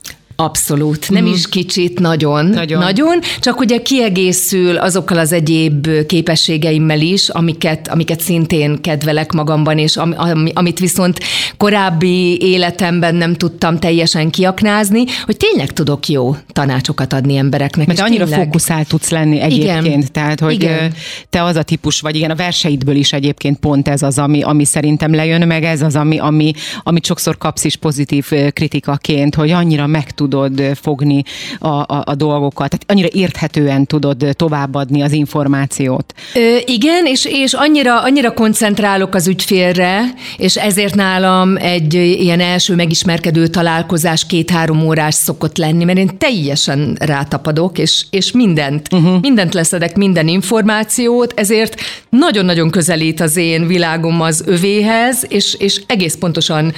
Abszolút, 0.43 1.11
nem 1.11 1.25
mm. 1.25 1.33
is 1.33 1.49
kicsit, 1.49 1.99
nagyon, 1.99 2.47
nagyon. 2.47 2.79
Nagyon, 2.79 3.19
csak 3.41 3.61
ugye 3.61 3.83
kiegészül 3.83 4.77
azokkal 4.77 5.19
az 5.19 5.33
egyéb 5.33 5.89
képességeimmel 6.07 7.01
is, 7.01 7.29
amiket, 7.29 7.89
amiket 7.89 8.21
szintén 8.21 8.81
kedvelek 8.81 9.33
magamban, 9.33 9.79
és 9.79 9.97
am, 9.97 10.15
amit 10.53 10.79
viszont 10.79 11.21
korábbi 11.57 12.41
életemben 12.41 13.15
nem 13.15 13.35
tudtam 13.35 13.79
teljesen 13.79 14.31
kiaknázni, 14.31 15.05
hogy 15.25 15.37
tényleg 15.37 15.73
tudok 15.73 16.09
jó 16.09 16.37
tanácsokat 16.53 17.13
adni 17.13 17.37
embereknek. 17.37 17.87
Mert 17.87 18.01
annyira 18.01 18.25
tényleg... 18.25 18.45
fókuszált 18.45 18.89
tudsz 18.89 19.11
lenni 19.11 19.41
egyébként, 19.41 19.87
igen. 19.87 20.05
tehát 20.13 20.41
hogy 20.41 20.53
igen. 20.53 20.93
te 21.31 21.43
az 21.43 21.57
a 21.57 21.63
típus 21.63 22.01
vagy, 22.01 22.17
igen, 22.17 22.31
a 22.31 22.35
verseidből 22.35 22.97
is 22.97 23.13
egyébként 23.13 23.59
pont 23.59 23.89
ez 23.89 24.03
az, 24.03 24.19
ami, 24.19 24.43
ami 24.43 24.65
szerintem 24.65 25.15
lejön, 25.15 25.47
meg 25.47 25.65
ez 25.65 25.83
az, 25.83 25.97
ami, 25.97 26.19
ami, 26.19 26.53
amit 26.83 27.05
sokszor 27.05 27.39
kapsz 27.39 27.65
is 27.65 27.77
pozitív 27.77 28.31
kritikaként, 28.53 29.35
hogy 29.35 29.51
annyira 29.51 29.87
meg 29.87 30.11
tudod 30.33 30.77
fogni 30.77 31.23
a, 31.59 31.69
a, 31.69 32.03
a 32.05 32.15
dolgokat, 32.15 32.69
tehát 32.69 32.85
annyira 32.87 33.09
érthetően 33.13 33.87
tudod 33.87 34.27
továbbadni 34.33 35.03
az 35.03 35.13
információt. 35.13 36.15
Ö, 36.35 36.57
igen, 36.65 37.07
és, 37.07 37.25
és 37.25 37.53
annyira, 37.53 38.03
annyira 38.03 38.35
koncentrálok 38.35 39.15
az 39.15 39.29
ügyfélre, 39.29 40.03
és 40.37 40.57
ezért 40.57 40.95
nálam 40.95 41.57
egy 41.57 41.95
ilyen 41.95 42.41
első 42.41 42.75
megismerkedő 42.75 43.47
találkozás 43.47 44.27
két-három 44.27 44.87
órás 44.87 45.15
szokott 45.15 45.57
lenni, 45.57 45.85
mert 45.85 45.99
én 45.99 46.19
teljesen 46.19 46.97
rátapadok, 47.01 47.79
és, 47.79 48.05
és 48.11 48.33
mindent, 48.33 48.93
uh-huh. 48.93 49.21
mindent 49.21 49.55
leszedek, 49.55 49.97
minden 49.97 50.29
információt, 50.29 51.33
ezért 51.37 51.81
nagyon-nagyon 52.11 52.71
közelít 52.71 53.21
az 53.21 53.37
én 53.37 53.67
világom 53.67 54.21
az 54.21 54.43
övéhez, 54.47 55.27
és, 55.29 55.55
és 55.55 55.83
egész 55.87 56.15
pontosan 56.15 56.73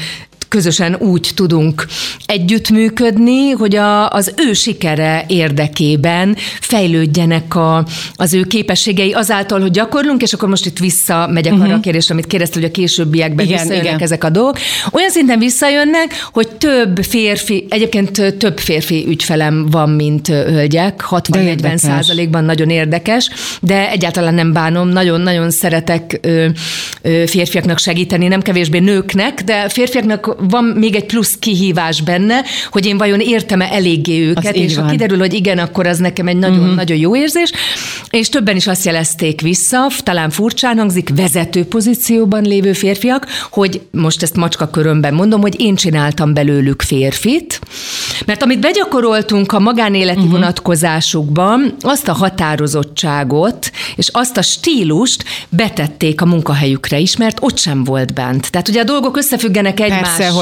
közösen 0.55 0.95
úgy 0.95 1.31
tudunk 1.35 1.87
együttműködni, 2.27 3.51
hogy 3.51 3.77
a, 3.77 4.11
az 4.11 4.35
ő 4.37 4.53
sikere 4.53 5.25
érdekében 5.29 6.37
fejlődjenek 6.61 7.55
a, 7.55 7.87
az 8.15 8.35
ő 8.35 8.43
képességei 8.43 9.13
azáltal, 9.13 9.61
hogy 9.61 9.71
gyakorlunk, 9.71 10.23
és 10.23 10.33
akkor 10.33 10.49
most 10.49 10.67
itt 10.67 10.79
visszamegyek 10.79 11.53
uh-huh. 11.53 11.69
arra 11.69 11.77
a 11.77 11.81
kérdésre, 11.81 12.15
amit 12.15 12.27
kérdezte, 12.27 12.61
hogy 12.61 12.69
a 12.69 12.71
későbbiekben 12.71 13.47
igen, 13.47 13.59
visszajönnek 13.59 13.93
igen. 13.93 14.03
ezek 14.03 14.25
a 14.25 14.31
dolgok. 14.31 14.59
Olyan 14.93 15.11
szinten 15.11 15.39
visszajönnek, 15.39 16.29
hogy 16.33 16.49
több 16.49 17.05
férfi, 17.05 17.67
egyébként 17.69 18.37
több 18.39 18.59
férfi 18.59 19.05
ügyfelem 19.09 19.67
van, 19.71 19.91
mint 19.91 20.29
hölgyek, 20.29 21.05
60-40 21.11 21.77
százalékban 21.77 22.45
nagyon 22.45 22.71
érdekes, 22.71 23.31
de 23.61 23.91
egyáltalán 23.91 24.35
nem 24.35 24.53
bánom, 24.53 24.89
nagyon-nagyon 24.89 25.51
szeretek 25.51 26.19
ö, 26.23 26.47
ö, 27.03 27.23
férfiaknak 27.27 27.79
segíteni, 27.79 28.27
nem 28.27 28.43
kevésbé 28.43 28.79
nőknek, 28.79 29.43
de 29.43 29.69
férfiaknak 29.69 30.43
van 30.49 30.65
még 30.65 30.95
egy 30.95 31.07
plusz 31.07 31.37
kihívás 31.39 32.01
benne, 32.01 32.41
hogy 32.71 32.87
én 32.87 32.99
vajon 32.99 33.21
értem-e 33.21 33.69
eléggé 33.73 34.27
őket, 34.27 34.55
az 34.55 34.61
és 34.61 34.77
ha 34.77 34.87
kiderül, 34.87 35.19
hogy 35.19 35.35
igen, 35.35 35.59
akkor 35.59 35.87
az 35.87 35.99
nekem 35.99 36.29
egy 36.29 36.37
nagyon, 36.37 36.59
uh-huh. 36.59 36.75
nagyon 36.75 36.97
jó 36.97 37.17
érzés, 37.17 37.53
és 38.11 38.29
többen 38.29 38.57
is 38.57 38.67
azt 38.67 38.85
jelezték 38.85 39.41
vissza, 39.41 39.91
talán 40.03 40.31
furcsán 40.31 40.79
hangzik, 40.79 41.11
vezető 41.17 41.65
pozícióban 41.65 42.43
lévő 42.43 42.73
férfiak, 42.73 43.27
hogy 43.51 43.81
most 43.91 44.23
ezt 44.23 44.37
macska 44.37 44.69
körömben 44.69 45.15
mondom, 45.15 45.41
hogy 45.41 45.61
én 45.61 45.75
csináltam 45.75 46.35
belőlük 46.35 46.83
férfit, 46.83 47.61
mert 48.27 48.43
amit 48.43 48.61
begyakoroltunk 48.61 49.53
a 49.53 49.59
magánéleti 49.59 50.19
uh-huh. 50.19 50.33
vonatkozásukban, 50.33 51.75
azt 51.81 52.09
a 52.09 52.13
határozottságot 52.13 53.71
és 53.97 54.09
azt 54.13 54.37
a 54.37 54.43
stílust 54.43 55.25
betették 55.49 56.21
a 56.21 56.27
munkahelyükre 56.27 56.99
is, 56.99 57.17
mert 57.17 57.39
ott 57.41 57.59
sem 57.59 57.85
volt 57.85 58.15
bent. 58.15 58.51
Tehát 58.51 58.69
ugye 58.69 58.81
a 58.81 58.85
dolgok 58.85 59.17
összefüggenek 59.17 59.81
egymással, 59.81 60.31
hogy 60.31 60.34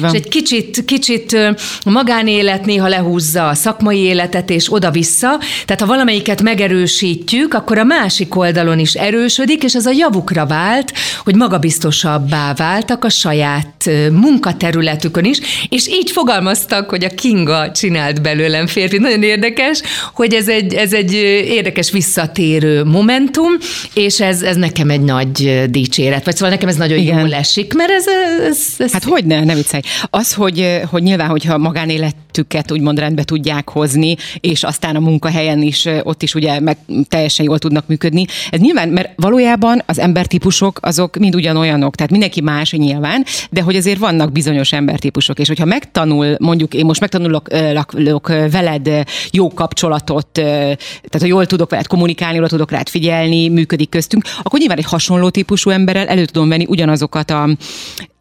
van. 0.00 0.12
és 0.12 0.20
egy 0.20 0.28
kicsit, 0.28 0.84
kicsit 0.84 1.32
a 1.80 1.90
magánélet 1.90 2.64
néha 2.64 2.88
lehúzza 2.88 3.48
a 3.48 3.54
szakmai 3.54 3.98
életet, 3.98 4.50
és 4.50 4.72
oda-vissza. 4.72 5.38
Tehát 5.64 5.80
ha 5.80 5.86
valamelyiket 5.86 6.42
megerősítjük, 6.42 7.54
akkor 7.54 7.78
a 7.78 7.84
másik 7.84 8.36
oldalon 8.36 8.78
is 8.78 8.94
erősödik, 8.94 9.62
és 9.62 9.74
ez 9.74 9.86
a 9.86 9.90
javukra 9.90 10.46
vált, 10.46 10.92
hogy 11.24 11.34
magabiztosabbá 11.34 12.54
váltak 12.54 13.04
a 13.04 13.08
saját 13.08 13.90
munkaterületükön 14.10 15.24
is, 15.24 15.40
és 15.68 15.88
így 15.88 16.10
fogalmaztak, 16.10 16.90
hogy 16.90 17.04
a 17.04 17.08
Kinga 17.08 17.70
csinált 17.72 18.22
belőlem 18.22 18.66
férfi. 18.66 18.98
Nagyon 18.98 19.22
érdekes, 19.22 19.82
hogy 20.14 20.34
ez 20.34 20.48
egy, 20.48 20.74
ez 20.74 20.92
egy 20.92 21.12
érdekes 21.46 21.90
visszatérő 21.90 22.84
momentum, 22.84 23.52
és 23.94 24.20
ez, 24.20 24.42
ez 24.42 24.56
nekem 24.56 24.90
egy 24.90 25.00
nagy 25.00 25.64
dicséret, 25.70 26.24
vagy 26.24 26.34
szóval 26.34 26.50
nekem 26.50 26.68
ez 26.68 26.76
nagyon 26.76 26.98
Igen. 26.98 27.18
jól 27.18 27.34
esik, 27.34 27.74
mert 27.74 27.90
ez, 27.90 28.04
ez, 28.46 28.58
ez 28.78 28.92
Hát 28.92 29.04
hogy 29.12 29.24
ne, 29.24 29.44
ne 29.44 29.54
viccelj. 29.54 29.82
Az, 30.10 30.34
hogy, 30.34 30.80
hogy 30.90 31.02
nyilván, 31.02 31.28
hogyha 31.28 31.58
magánélet 31.58 32.14
életüket 32.32 32.72
úgymond 32.72 32.98
rendbe 32.98 33.24
tudják 33.24 33.68
hozni, 33.68 34.16
és 34.40 34.62
aztán 34.62 34.96
a 34.96 35.00
munkahelyen 35.00 35.62
is, 35.62 35.88
ott 36.02 36.22
is 36.22 36.34
ugye 36.34 36.60
meg 36.60 36.76
teljesen 37.08 37.44
jól 37.44 37.58
tudnak 37.58 37.86
működni. 37.86 38.24
Ez 38.50 38.60
nyilván, 38.60 38.88
mert 38.88 39.12
valójában 39.16 39.82
az 39.86 39.98
embertípusok 39.98 40.78
azok 40.82 41.16
mind 41.16 41.34
ugyanolyanok, 41.34 41.94
tehát 41.94 42.10
mindenki 42.10 42.40
más 42.40 42.72
nyilván, 42.72 43.24
de 43.50 43.62
hogy 43.62 43.76
azért 43.76 43.98
vannak 43.98 44.32
bizonyos 44.32 44.72
embertípusok, 44.72 45.38
és 45.38 45.48
hogyha 45.48 45.64
megtanul, 45.64 46.36
mondjuk 46.38 46.74
én 46.74 46.84
most 46.84 47.00
megtanulok 47.00 47.48
lak, 47.94 48.28
veled 48.28 48.90
jó 49.30 49.48
kapcsolatot, 49.48 50.26
tehát 50.32 51.20
ha 51.20 51.26
jól 51.26 51.46
tudok 51.46 51.70
veled 51.70 51.86
kommunikálni, 51.86 52.36
jól 52.36 52.48
tudok 52.48 52.70
rád 52.70 52.88
figyelni, 52.88 53.48
működik 53.48 53.88
köztünk, 53.88 54.24
akkor 54.42 54.58
nyilván 54.58 54.78
egy 54.78 54.84
hasonló 54.84 55.28
típusú 55.28 55.70
emberrel 55.70 56.06
elő 56.06 56.24
tudom 56.24 56.48
venni 56.48 56.66
ugyanazokat 56.68 57.30
a 57.30 57.48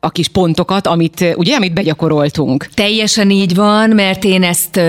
a 0.03 0.09
kis 0.09 0.27
pontokat, 0.27 0.87
amit 0.87 1.33
ugye, 1.35 1.55
amit 1.55 1.73
begyakoroltunk. 1.73 2.67
Teljesen 2.73 3.29
így 3.29 3.55
van, 3.55 3.89
mert 3.89 4.23
én 4.23 4.43
ezt 4.43 4.81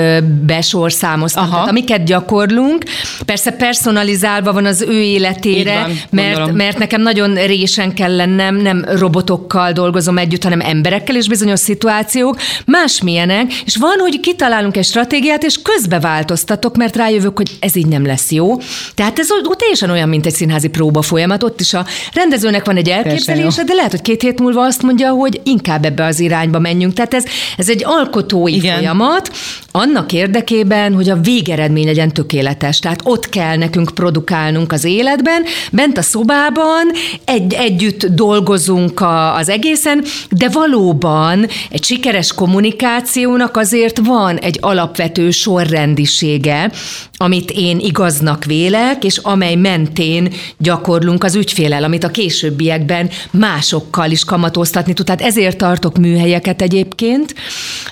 besorszámoztam. 0.47 1.51
Tehát 1.51 1.69
amiket 1.69 2.05
gyakorlunk, 2.05 2.85
persze 3.25 3.51
personalizálva 3.51 4.53
van 4.53 4.65
az 4.65 4.81
ő 4.81 5.01
életére, 5.01 5.81
van, 5.81 6.01
mert, 6.11 6.53
mert 6.53 6.79
nekem 6.79 7.03
nagyon 7.03 7.35
résen 7.35 7.95
kell 7.95 8.17
lennem, 8.17 8.57
nem 8.57 8.85
robotokkal 8.89 9.73
dolgozom 9.73 10.19
együtt, 10.19 10.43
hanem 10.43 10.61
emberekkel 10.61 11.17
és 11.17 11.29
bizonyos 11.29 11.61
szituációk, 11.61 12.37
másmilyenek, 12.67 13.53
és 13.65 13.77
van, 13.77 13.99
hogy 13.99 14.21
kitalálunk 14.21 14.77
egy 14.77 14.85
stratégiát, 14.85 15.45
és 15.45 15.63
közbe 15.63 16.01
változtatok, 16.01 16.77
mert 16.77 16.97
rájövök, 16.97 17.37
hogy 17.37 17.51
ez 17.61 17.77
így 17.77 17.87
nem 17.87 18.07
lesz 18.07 18.31
jó. 18.31 18.59
Tehát 18.95 19.19
ez 19.19 19.31
ott 19.31 19.59
teljesen 19.59 19.91
olyan, 19.91 20.09
mint 20.09 20.27
egy 20.27 20.35
színházi 20.35 20.69
próba 20.69 21.03
folyamat. 21.03 21.43
Ott 21.43 21.61
is 21.61 21.75
a 21.75 21.87
rendezőnek 22.13 22.65
van 22.65 22.77
egy 22.77 22.89
elképzelése, 22.89 23.65
de 23.65 23.75
lehet, 23.75 23.91
hogy 23.91 24.03
két 24.03 24.23
hét 24.23 24.41
múlva 24.41 24.65
azt 24.65 24.83
mondja, 24.83 25.01
mondja, 25.03 25.21
hogy 25.23 25.41
inkább 25.45 25.85
ebbe 25.85 26.05
az 26.05 26.21
irányba 26.21 26.59
menjünk. 26.59 26.93
Tehát 26.93 27.15
ez, 27.15 27.25
ez 27.57 27.69
egy 27.69 27.83
alkotói 27.85 28.55
Igen. 28.55 28.75
folyamat, 28.75 29.31
annak 29.73 30.13
érdekében, 30.13 30.95
hogy 30.95 31.09
a 31.09 31.21
végeredmény 31.21 31.85
legyen 31.85 32.13
tökéletes. 32.13 32.79
Tehát 32.79 33.01
ott 33.05 33.29
kell 33.29 33.57
nekünk 33.57 33.91
produkálnunk 33.95 34.73
az 34.73 34.85
életben, 34.85 35.43
bent 35.73 35.99
a 35.99 36.03
szobában, 36.03 36.91
egy, 37.25 37.53
együtt 37.53 38.07
dolgozunk 38.07 39.01
a, 39.01 39.37
az 39.37 39.49
egészen, 39.49 40.05
de 40.31 40.49
valóban 40.49 41.47
egy 41.71 41.85
sikeres 41.85 42.33
kommunikációnak 42.33 43.57
azért 43.57 43.99
van 43.99 44.37
egy 44.37 44.59
alapvető 44.61 45.31
sorrendisége, 45.31 46.71
amit 47.17 47.51
én 47.51 47.79
igaznak 47.79 48.45
vélek, 48.45 49.05
és 49.05 49.17
amely 49.17 49.55
mentén 49.55 50.33
gyakorlunk 50.59 51.25
az 51.25 51.35
ügyfélel, 51.35 51.85
amit 51.85 52.05
a 52.05 52.11
későbbiekben 52.11 53.11
másokkal 53.31 54.11
is 54.11 54.25
kamatoztatni 54.25 54.92
tud. 54.93 55.07
Tehát 55.07 55.21
ezért 55.21 55.57
tartok 55.57 55.99
műhelyeket 55.99 56.63
egyébként, 56.63 57.35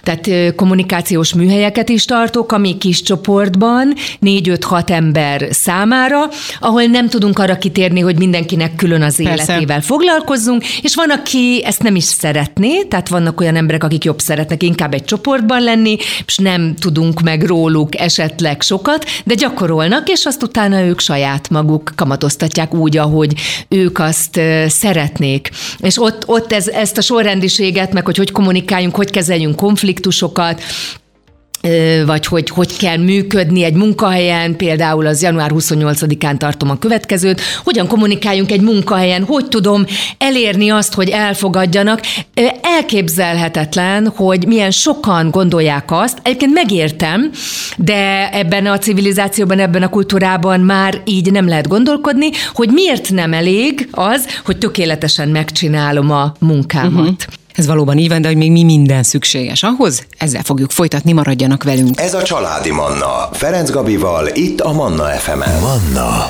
tehát 0.02 0.54
kommunikációs 0.54 1.35
műhelyeket 1.35 1.88
is 1.88 2.04
tartok, 2.04 2.52
ami 2.52 2.78
kis 2.78 3.02
csoportban, 3.02 3.95
négy-öt-hat 4.19 4.90
ember 4.90 5.49
számára, 5.50 6.28
ahol 6.61 6.83
nem 6.83 7.09
tudunk 7.09 7.38
arra 7.38 7.59
kitérni, 7.59 8.00
hogy 8.00 8.19
mindenkinek 8.19 8.76
külön 8.76 9.02
az 9.02 9.23
Persze. 9.23 9.52
életével 9.52 9.80
foglalkozzunk, 9.80 10.64
és 10.83 10.95
van, 10.95 11.11
aki 11.11 11.62
ezt 11.64 11.83
nem 11.83 11.97
is 11.97 12.04
szeretné, 12.04 12.83
tehát 12.83 13.09
vannak 13.09 13.40
olyan 13.40 13.57
emberek, 13.57 13.85
akik 13.85 14.04
jobb 14.04 14.19
szeretnek 14.19 14.62
inkább 14.62 14.95
egy 14.95 15.04
csoportban 15.04 15.62
lenni, 15.62 15.97
és 16.26 16.37
nem 16.37 16.75
tudunk 16.75 17.21
meg 17.21 17.42
róluk 17.42 18.00
esetleg 18.00 18.62
sokat, 18.62 19.04
de 19.25 19.35
gyakorolnak, 19.35 20.09
és 20.09 20.25
azt 20.25 20.42
utána 20.42 20.80
ők 20.80 21.00
saját 21.00 21.49
maguk 21.50 21.92
kamatoztatják 21.95 22.75
úgy, 22.75 22.97
ahogy 22.97 23.35
ők 23.69 23.99
azt 23.99 24.40
szeretnék. 24.69 25.50
És 25.78 25.99
ott, 26.00 26.23
ott 26.26 26.52
ez, 26.52 26.69
ezt 26.91 26.99
a 26.99 27.15
sorrendiséget, 27.15 27.93
meg 27.93 28.05
hogy 28.05 28.17
hogy 28.17 28.31
kommunikáljunk, 28.31 28.97
hogy 28.97 29.11
kezeljünk 29.11 29.57
konfliktusokat, 29.57 30.63
vagy 32.07 32.26
hogy 32.26 32.50
hogy 32.50 32.76
kell 32.76 32.97
működni 32.97 33.62
egy 33.62 33.75
munkahelyen, 33.75 34.57
például 34.57 35.07
az 35.07 35.23
január 35.23 35.50
28-án 35.55 36.37
tartom 36.37 36.71
a 36.71 36.79
következőt, 36.79 37.40
hogyan 37.64 37.87
kommunikáljunk 37.87 38.50
egy 38.50 38.61
munkahelyen, 38.61 39.25
hogy 39.25 39.49
tudom 39.49 39.85
elérni 40.19 40.71
azt, 40.71 40.95
hogy 40.95 41.09
elfogadjanak. 41.09 42.00
Elképzelhetetlen, 42.62 44.12
hogy 44.17 44.47
milyen 44.47 44.71
sokan 44.71 45.31
gondolják 45.31 45.85
azt, 45.90 46.19
egyébként 46.23 46.52
megértem, 46.52 47.31
de 47.76 48.31
ebben 48.33 48.67
a 48.67 48.79
civilizációban, 48.79 49.59
ebben 49.59 49.83
a 49.83 49.88
kultúrában 49.88 50.61
már 50.61 51.00
így 51.05 51.33
nem 51.33 51.49
lehet 51.49 51.69
gondolkodni, 51.69 52.31
hogy 52.55 52.69
miért 52.69 53.11
nem 53.11 53.33
elég 53.33 53.88
az, 53.90 54.26
hogy 54.45 54.59
tökéletesen 54.59 55.29
megcsinálom 55.29 56.11
a 56.11 56.33
munkámat. 56.38 56.93
Uh-huh. 56.93 57.38
Ez 57.54 57.66
valóban 57.66 57.99
így 57.99 58.09
van, 58.09 58.23
de 58.23 58.28
hogy 58.28 58.37
még 58.37 58.52
mi 58.52 58.62
minden 58.62 59.02
szükséges 59.02 59.62
ahhoz, 59.62 60.07
ezzel 60.19 60.42
fogjuk 60.42 60.71
folytatni, 60.71 61.12
maradjanak 61.12 61.62
velünk. 61.62 62.00
Ez 62.00 62.14
a 62.14 62.23
Családi 62.23 62.71
Manna, 62.71 63.28
Ferenc 63.33 63.71
Gabival, 63.71 64.28
itt 64.35 64.61
a 64.61 64.73
Manna 64.73 65.04
FM-en. 65.04 65.61
Manna 65.61 66.28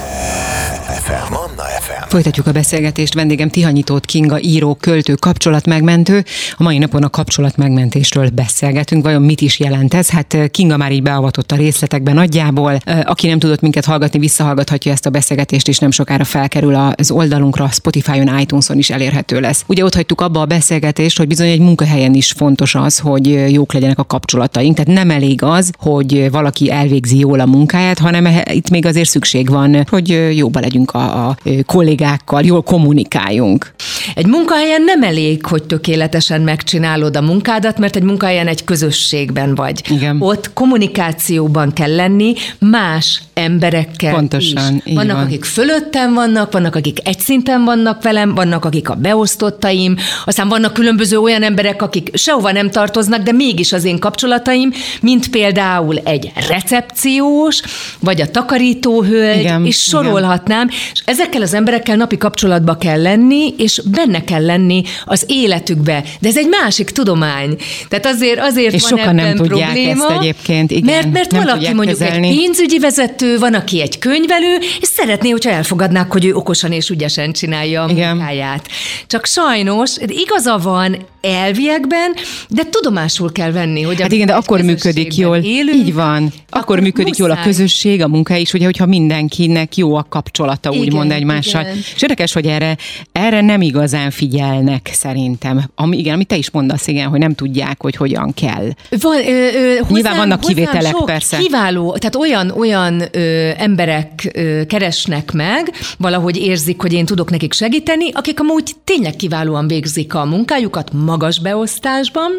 FM. 1.10 1.32
Manna 1.32 1.62
FM. 1.80 2.08
Folytatjuk 2.08 2.46
a 2.46 2.52
beszélgetést. 2.52 3.14
Vendégem 3.14 3.48
Tihanyítót 3.48 4.04
Kinga, 4.04 4.40
író, 4.40 4.74
költő, 4.74 5.14
kapcsolatmegmentő. 5.14 6.24
A 6.56 6.62
mai 6.62 6.78
napon 6.78 7.02
a 7.02 7.10
kapcsolatmegmentésről 7.10 8.28
beszélgetünk. 8.28 9.04
Vajon 9.04 9.22
mit 9.22 9.40
is 9.40 9.58
jelent 9.58 9.94
ez? 9.94 10.10
Hát 10.10 10.34
eh, 10.34 10.48
Kinga 10.48 10.76
már 10.76 10.92
így 10.92 11.02
beavatott 11.02 11.52
a 11.52 11.56
részletekben 11.56 12.14
nagyjából. 12.14 12.80
Eh, 12.84 13.00
aki 13.04 13.26
nem 13.26 13.38
tudott 13.38 13.60
minket 13.60 13.84
hallgatni, 13.84 14.18
visszahallgathatja 14.18 14.92
ezt 14.92 15.06
a 15.06 15.10
beszélgetést, 15.10 15.68
és 15.68 15.78
nem 15.78 15.90
sokára 15.90 16.24
felkerül 16.24 16.92
az 16.96 17.10
oldalunkra, 17.10 17.68
Spotify-on, 17.68 18.38
iTunes-on 18.38 18.78
is 18.78 18.90
elérhető 18.90 19.40
lesz. 19.40 19.64
Ugye 19.66 19.84
ott 19.84 19.94
hagytuk 19.94 20.20
abba 20.20 20.40
a 20.40 20.46
beszélgetést, 20.46 21.09
hogy 21.16 21.26
bizony 21.26 21.48
egy 21.48 21.60
munkahelyen 21.60 22.14
is 22.14 22.32
fontos 22.32 22.74
az, 22.74 22.98
hogy 22.98 23.52
jók 23.52 23.72
legyenek 23.72 23.98
a 23.98 24.04
kapcsolataink. 24.04 24.76
Tehát 24.76 25.04
nem 25.04 25.10
elég 25.16 25.42
az, 25.42 25.70
hogy 25.78 26.30
valaki 26.30 26.70
elvégzi 26.70 27.18
jól 27.18 27.40
a 27.40 27.46
munkáját, 27.46 27.98
hanem 27.98 28.28
itt 28.52 28.70
még 28.70 28.86
azért 28.86 29.08
szükség 29.08 29.48
van, 29.48 29.86
hogy 29.90 30.36
jóba 30.36 30.60
legyünk 30.60 30.90
a, 30.90 31.28
a 31.28 31.36
kollégákkal, 31.66 32.42
jól 32.42 32.62
kommunikáljunk. 32.62 33.74
Egy 34.14 34.26
munkahelyen 34.26 34.82
nem 34.82 35.02
elég, 35.02 35.46
hogy 35.46 35.62
tökéletesen 35.62 36.40
megcsinálod 36.40 37.16
a 37.16 37.20
munkádat, 37.20 37.78
mert 37.78 37.96
egy 37.96 38.02
munkahelyen 38.02 38.46
egy 38.46 38.64
közösségben 38.64 39.54
vagy. 39.54 39.82
Igen. 39.90 40.16
Ott 40.20 40.52
kommunikációban 40.52 41.72
kell 41.72 41.94
lenni 41.94 42.34
más 42.58 43.22
emberekkel 43.34 44.14
Pontosan, 44.14 44.82
is. 44.84 44.94
Vannak, 44.94 45.16
van. 45.16 45.24
akik 45.24 45.44
fölöttem 45.44 46.14
vannak, 46.14 46.52
vannak, 46.52 46.74
akik 46.76 46.98
egy 47.08 47.18
szinten 47.20 47.64
vannak 47.64 48.02
velem, 48.02 48.34
vannak, 48.34 48.64
akik 48.64 48.88
a 48.88 48.94
beosztottaim, 48.94 49.96
aztán 50.24 50.48
vannak 50.48 50.72
különböző 50.72 50.99
olyan 51.20 51.42
emberek, 51.42 51.82
akik 51.82 52.10
sehova 52.12 52.52
nem 52.52 52.70
tartoznak, 52.70 53.22
de 53.22 53.32
mégis 53.32 53.72
az 53.72 53.84
én 53.84 53.98
kapcsolataim, 53.98 54.72
mint 55.00 55.30
például 55.30 55.98
egy 55.98 56.32
recepciós, 56.48 57.60
vagy 58.00 58.20
a 58.20 58.30
takarítóhölgy, 58.30 59.40
igen, 59.40 59.66
és 59.66 59.76
sorolhatnám, 59.76 60.66
igen. 60.68 60.80
és 60.92 61.02
ezekkel 61.04 61.42
az 61.42 61.54
emberekkel 61.54 61.96
napi 61.96 62.18
kapcsolatba 62.18 62.76
kell 62.76 63.02
lenni, 63.02 63.54
és 63.56 63.82
benne 63.90 64.24
kell 64.24 64.44
lenni 64.44 64.82
az 65.04 65.24
életükbe. 65.28 66.04
De 66.20 66.28
ez 66.28 66.36
egy 66.36 66.48
másik 66.48 66.90
tudomány. 66.90 67.56
Tehát 67.88 68.06
azért, 68.06 68.40
azért 68.40 68.74
és 68.74 68.82
van 68.82 68.90
sokan 68.90 69.18
ebben 69.18 69.24
nem 69.24 69.36
tudják 69.36 69.72
probléma, 69.72 70.08
ezt 70.08 70.20
egyébként. 70.20 70.70
Igen, 70.70 70.84
mert, 70.84 71.12
mert 71.12 71.30
nem 71.30 71.44
valaki 71.44 71.72
mondjuk 71.72 71.98
kezelni. 71.98 72.28
egy 72.28 72.36
pénzügyi 72.36 72.78
vezető, 72.78 73.38
van, 73.38 73.54
aki 73.54 73.80
egy 73.80 73.98
könyvelő, 73.98 74.56
és 74.80 74.88
szeretné, 74.88 75.30
hogyha 75.30 75.50
elfogadnák, 75.50 76.12
hogy 76.12 76.24
ő 76.24 76.34
okosan 76.34 76.72
és 76.72 76.88
ügyesen 76.88 77.32
csinálja 77.32 77.82
a 77.82 77.90
Igen. 77.90 78.16
munkáját. 78.16 78.68
Csak 79.06 79.26
sajnos 79.26 79.96
igaza 80.06 80.58
van 80.58 80.89
elviekben, 81.20 82.14
de 82.48 82.62
tudomásul 82.70 83.32
kell 83.32 83.50
venni, 83.50 83.82
hogy 83.82 84.00
Hát 84.00 84.12
igen, 84.12 84.26
de 84.26 84.32
akkor 84.32 84.60
működik 84.60 85.16
jól. 85.16 85.36
Élünk, 85.36 85.76
így 85.76 85.94
van. 85.94 86.32
Akkor, 86.48 86.60
akkor 86.62 86.80
működik 86.80 87.18
muszáj. 87.18 87.28
jól 87.28 87.38
a 87.38 87.42
közösség, 87.42 88.02
a 88.02 88.08
munka 88.08 88.36
is, 88.36 88.52
ugye, 88.52 88.64
hogyha 88.64 88.86
mindenkinek 88.86 89.76
jó 89.76 89.94
a 89.94 90.06
kapcsolata, 90.08 90.70
igen, 90.70 90.80
úgymond 90.80 91.10
egymással. 91.10 91.60
Igen. 91.60 91.76
És 91.94 92.02
érdekes, 92.02 92.32
hogy 92.32 92.46
erre, 92.46 92.76
erre 93.12 93.40
nem 93.40 93.60
igazán 93.60 94.10
figyelnek 94.10 94.90
szerintem. 94.92 95.70
Ami, 95.74 95.98
igen, 95.98 96.14
amit 96.14 96.26
te 96.26 96.36
is 96.36 96.50
mondasz, 96.50 96.86
igen, 96.86 97.08
hogy 97.08 97.18
nem 97.18 97.34
tudják, 97.34 97.82
hogy 97.82 97.96
hogyan 97.96 98.34
kell. 98.34 98.68
Van, 99.00 99.16
ö, 99.16 99.30
ö, 99.30 99.76
hozzám, 99.76 99.86
Nyilván 99.88 100.16
vannak 100.16 100.40
kivételek, 100.40 100.92
sok 100.92 101.04
persze. 101.04 101.38
Kiváló, 101.38 101.96
tehát 101.96 102.16
olyan, 102.16 102.50
olyan 102.50 103.02
ö, 103.12 103.50
emberek 103.56 104.30
ö, 104.34 104.60
keresnek 104.66 105.32
meg, 105.32 105.72
valahogy 105.98 106.36
érzik, 106.36 106.80
hogy 106.80 106.92
én 106.92 107.04
tudok 107.04 107.30
nekik 107.30 107.52
segíteni, 107.52 108.10
akik 108.12 108.40
amúgy 108.40 108.72
tényleg 108.84 109.16
kiválóan 109.16 109.66
végzik 109.66 110.14
a 110.14 110.24
munkájukat, 110.24 110.79
magas 110.92 111.40
beosztásban, 111.40 112.30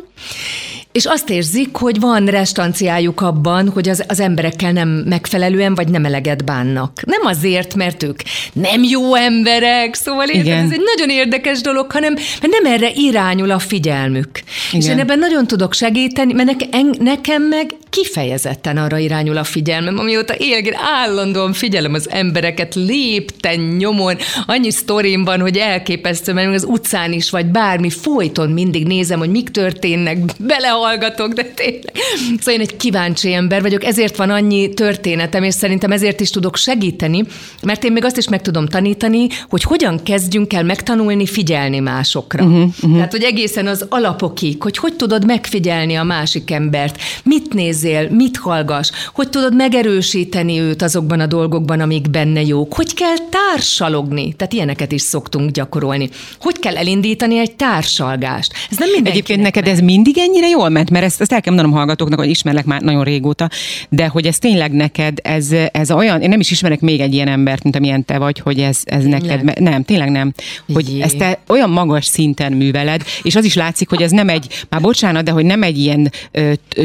és 0.92 1.06
azt 1.06 1.30
érzik, 1.30 1.76
hogy 1.76 2.00
van 2.00 2.26
restanciájuk 2.26 3.22
abban, 3.22 3.70
hogy 3.70 3.90
az, 3.90 4.04
az 4.08 4.20
emberekkel 4.20 4.72
nem 4.72 4.90
megfelelően, 4.90 5.76
vagy 5.76 5.88
nem 5.88 6.06
eleget 6.06 6.46
bánnak. 6.46 7.02
Nem 7.06 7.26
azért, 7.26 7.76
mert 7.76 8.04
ők 8.04 8.22
nem 8.54 8.84
jó 8.84 9.16
emberek, 9.16 9.94
szóval 9.94 10.28
Igen. 10.28 10.66
ez 10.66 10.72
egy 10.72 10.82
nagyon 10.96 11.10
érdekes 11.10 11.62
dolog, 11.62 11.92
hanem 11.92 12.14
mert 12.14 12.54
nem 12.62 12.74
erre 12.74 12.92
irányul 12.96 13.52
a 13.52 13.60
figyelmük. 13.60 14.30
Igen. 14.72 14.82
És 14.82 14.88
én 14.88 15.00
ebben 15.00 15.20
nagyon 15.20 15.48
tudok 15.48 15.74
segíteni, 15.74 16.34
mert 16.34 16.68
nekem 17.00 17.44
meg 17.44 17.76
kifejezetten 17.92 18.78
arra 18.78 18.98
irányul 18.98 19.38
a 19.38 19.44
figyelmem, 19.44 19.98
amióta 19.98 20.36
élek, 20.38 20.76
állandóan 20.76 21.54
figyelem 21.54 21.94
az 21.94 22.10
embereket 22.10 22.76
lépten, 22.76 23.60
nyomon, 23.60 24.18
annyi 24.46 24.72
sztorim 24.72 25.24
van, 25.24 25.40
hogy 25.40 25.58
elképesztő, 25.58 26.34
mert 26.34 26.54
az 26.54 26.64
utcán 26.64 27.12
is, 27.12 27.30
vagy 27.30 27.46
bármi, 27.46 27.90
folyton 27.90 28.50
mindig 28.50 28.86
nézem, 28.88 29.20
hogy 29.20 29.30
mik 29.30 29.50
történnek, 29.50 30.18
belehallgatok, 30.40 31.34
de 31.34 31.44
tényleg. 31.44 31.92
Szóval 32.38 32.54
én 32.54 32.60
egy 32.60 32.78
kíváncsi 32.78 33.34
ember 33.34 33.62
vagyok, 33.62 33.84
ezért 33.84 34.16
van 34.16 34.30
annyi 34.30 34.70
történetem, 34.70 35.44
és 35.44 35.54
szerintem 35.54 35.92
ezért 35.92 36.20
is 36.20 36.30
tudok 36.30 36.56
segíteni, 36.56 37.24
mert 37.62 37.84
én 37.84 37.92
még 37.92 38.06
azt 38.06 38.18
is 38.18 38.30
meg 38.30 38.42
tudom 38.42 38.68
tanítani, 38.68 39.28
hogy 39.50 39.64
hogyan 39.64 40.04
kezdjünk 40.04 40.54
el 40.54 40.64
megtanulni 40.64 41.26
figyelni 41.26 41.80
másokra. 41.80 42.44
Uh-huh, 42.44 42.62
uh-huh. 42.62 42.94
Tehát, 42.94 43.12
hogy 43.12 43.24
egészen 43.24 43.68
az 43.68 43.86
alapokig, 43.90 44.62
hogy 44.62 44.78
hogy 44.78 44.96
tudod 44.96 45.26
megfigyelni 45.26 45.96
a 45.96 46.04
másik 46.04 46.52
embert, 46.52 47.02
mit 47.24 47.54
nézzél, 47.82 48.10
mit 48.10 48.38
hallgass, 48.38 48.92
hogy 49.14 49.30
tudod 49.30 49.56
megerősíteni 49.56 50.60
őt 50.60 50.82
azokban 50.82 51.20
a 51.20 51.26
dolgokban, 51.26 51.80
amik 51.80 52.10
benne 52.10 52.42
jók, 52.42 52.74
hogy 52.74 52.94
kell 52.94 53.16
társalogni, 53.30 54.34
tehát 54.34 54.54
ilyeneket 54.54 54.92
is 54.92 55.02
szoktunk 55.02 55.52
gyakorolni. 55.52 56.10
Hogy 56.40 56.60
kell 56.60 56.78
elindítani 56.78 57.38
egy 57.38 57.56
társalgást? 57.56 58.54
Ez 58.72 58.78
nem 58.78 58.90
Egyébként 59.04 59.42
neked 59.42 59.68
ez 59.68 59.80
mindig 59.80 60.18
ennyire 60.18 60.48
jól 60.48 60.70
ment, 60.70 60.90
mert 60.90 61.06
ezt, 61.06 61.22
ezt 61.22 61.32
el 61.32 61.42
kell 61.42 61.54
mondanom 61.54 61.78
hallgatóknak, 61.78 62.20
hogy 62.20 62.30
ismerlek 62.30 62.66
már 62.66 62.82
nagyon 62.82 63.04
régóta, 63.04 63.50
de 63.90 64.08
hogy 64.08 64.26
ez 64.26 64.38
tényleg 64.38 64.72
neked, 64.72 65.18
ez, 65.24 65.48
ez 65.72 65.92
olyan, 65.92 66.22
én 66.22 66.30
nem 66.30 66.40
is 66.40 66.52
ismerek 66.52 66.80
még 66.80 67.00
egy 67.00 67.14
ilyen 67.14 67.28
embert, 67.28 67.64
mint 67.64 67.76
amilyen 67.76 68.06
te 68.06 68.18
vagy, 68.18 68.40
hogy 68.40 68.60
ez, 68.60 68.80
ez 68.84 69.04
neked, 69.04 69.60
nem, 69.60 69.84
tényleg 69.84 70.10
nem, 70.10 70.34
hogy 70.74 70.94
Jé. 70.94 71.02
ezt 71.02 71.18
te 71.18 71.40
olyan 71.48 71.70
magas 71.70 72.06
szinten 72.06 72.54
műveled, 72.54 73.04
és 73.22 73.36
az 73.36 73.46
is 73.46 73.56
látszik, 73.56 73.90
hogy 73.90 74.02
ez 74.02 74.12
nem 74.12 74.30
egy, 74.30 74.66
már 74.70 74.82
bocsánat, 74.82 75.24
de 75.24 75.32
hogy 75.32 75.46
nem 75.46 75.64
egy 75.64 75.78
ilyen, 75.78 76.12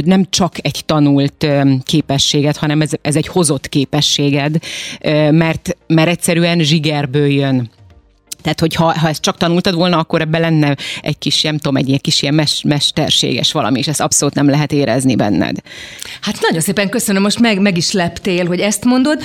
nem 0.04 0.26
csak 0.30 0.54
egy 0.62 0.84
tanult 0.86 1.46
képességed, 1.82 2.56
hanem 2.56 2.80
ez, 2.80 2.90
ez 3.02 3.16
egy 3.16 3.26
hozott 3.26 3.68
képességed, 3.68 4.56
mert, 5.30 5.76
mert 5.86 6.08
egyszerűen 6.08 6.58
zsigerből 6.60 7.26
jön. 7.26 7.70
Tehát, 8.42 8.60
hogy 8.60 8.74
ha, 8.74 8.98
ha 8.98 9.08
ezt 9.08 9.22
csak 9.22 9.36
tanultad 9.36 9.74
volna, 9.74 9.98
akkor 9.98 10.20
ebben 10.20 10.40
lenne 10.40 10.76
egy 11.00 11.18
kis, 11.18 11.42
nem 11.42 11.56
tudom, 11.56 11.76
egy 11.76 11.88
ilyen 11.88 11.98
kis 12.02 12.22
ilyen 12.22 12.34
mes, 12.34 12.62
mesterséges 12.64 13.52
valami, 13.52 13.78
és 13.78 13.88
ezt 13.88 14.00
abszolút 14.00 14.34
nem 14.34 14.48
lehet 14.48 14.72
érezni 14.72 15.16
benned. 15.16 15.56
Hát 16.20 16.40
nagyon 16.40 16.60
szépen 16.60 16.88
köszönöm, 16.88 17.22
most 17.22 17.40
meg, 17.40 17.60
meg 17.60 17.76
is 17.76 17.92
leptél, 17.92 18.46
hogy 18.46 18.60
ezt 18.60 18.84
mondod. 18.84 19.22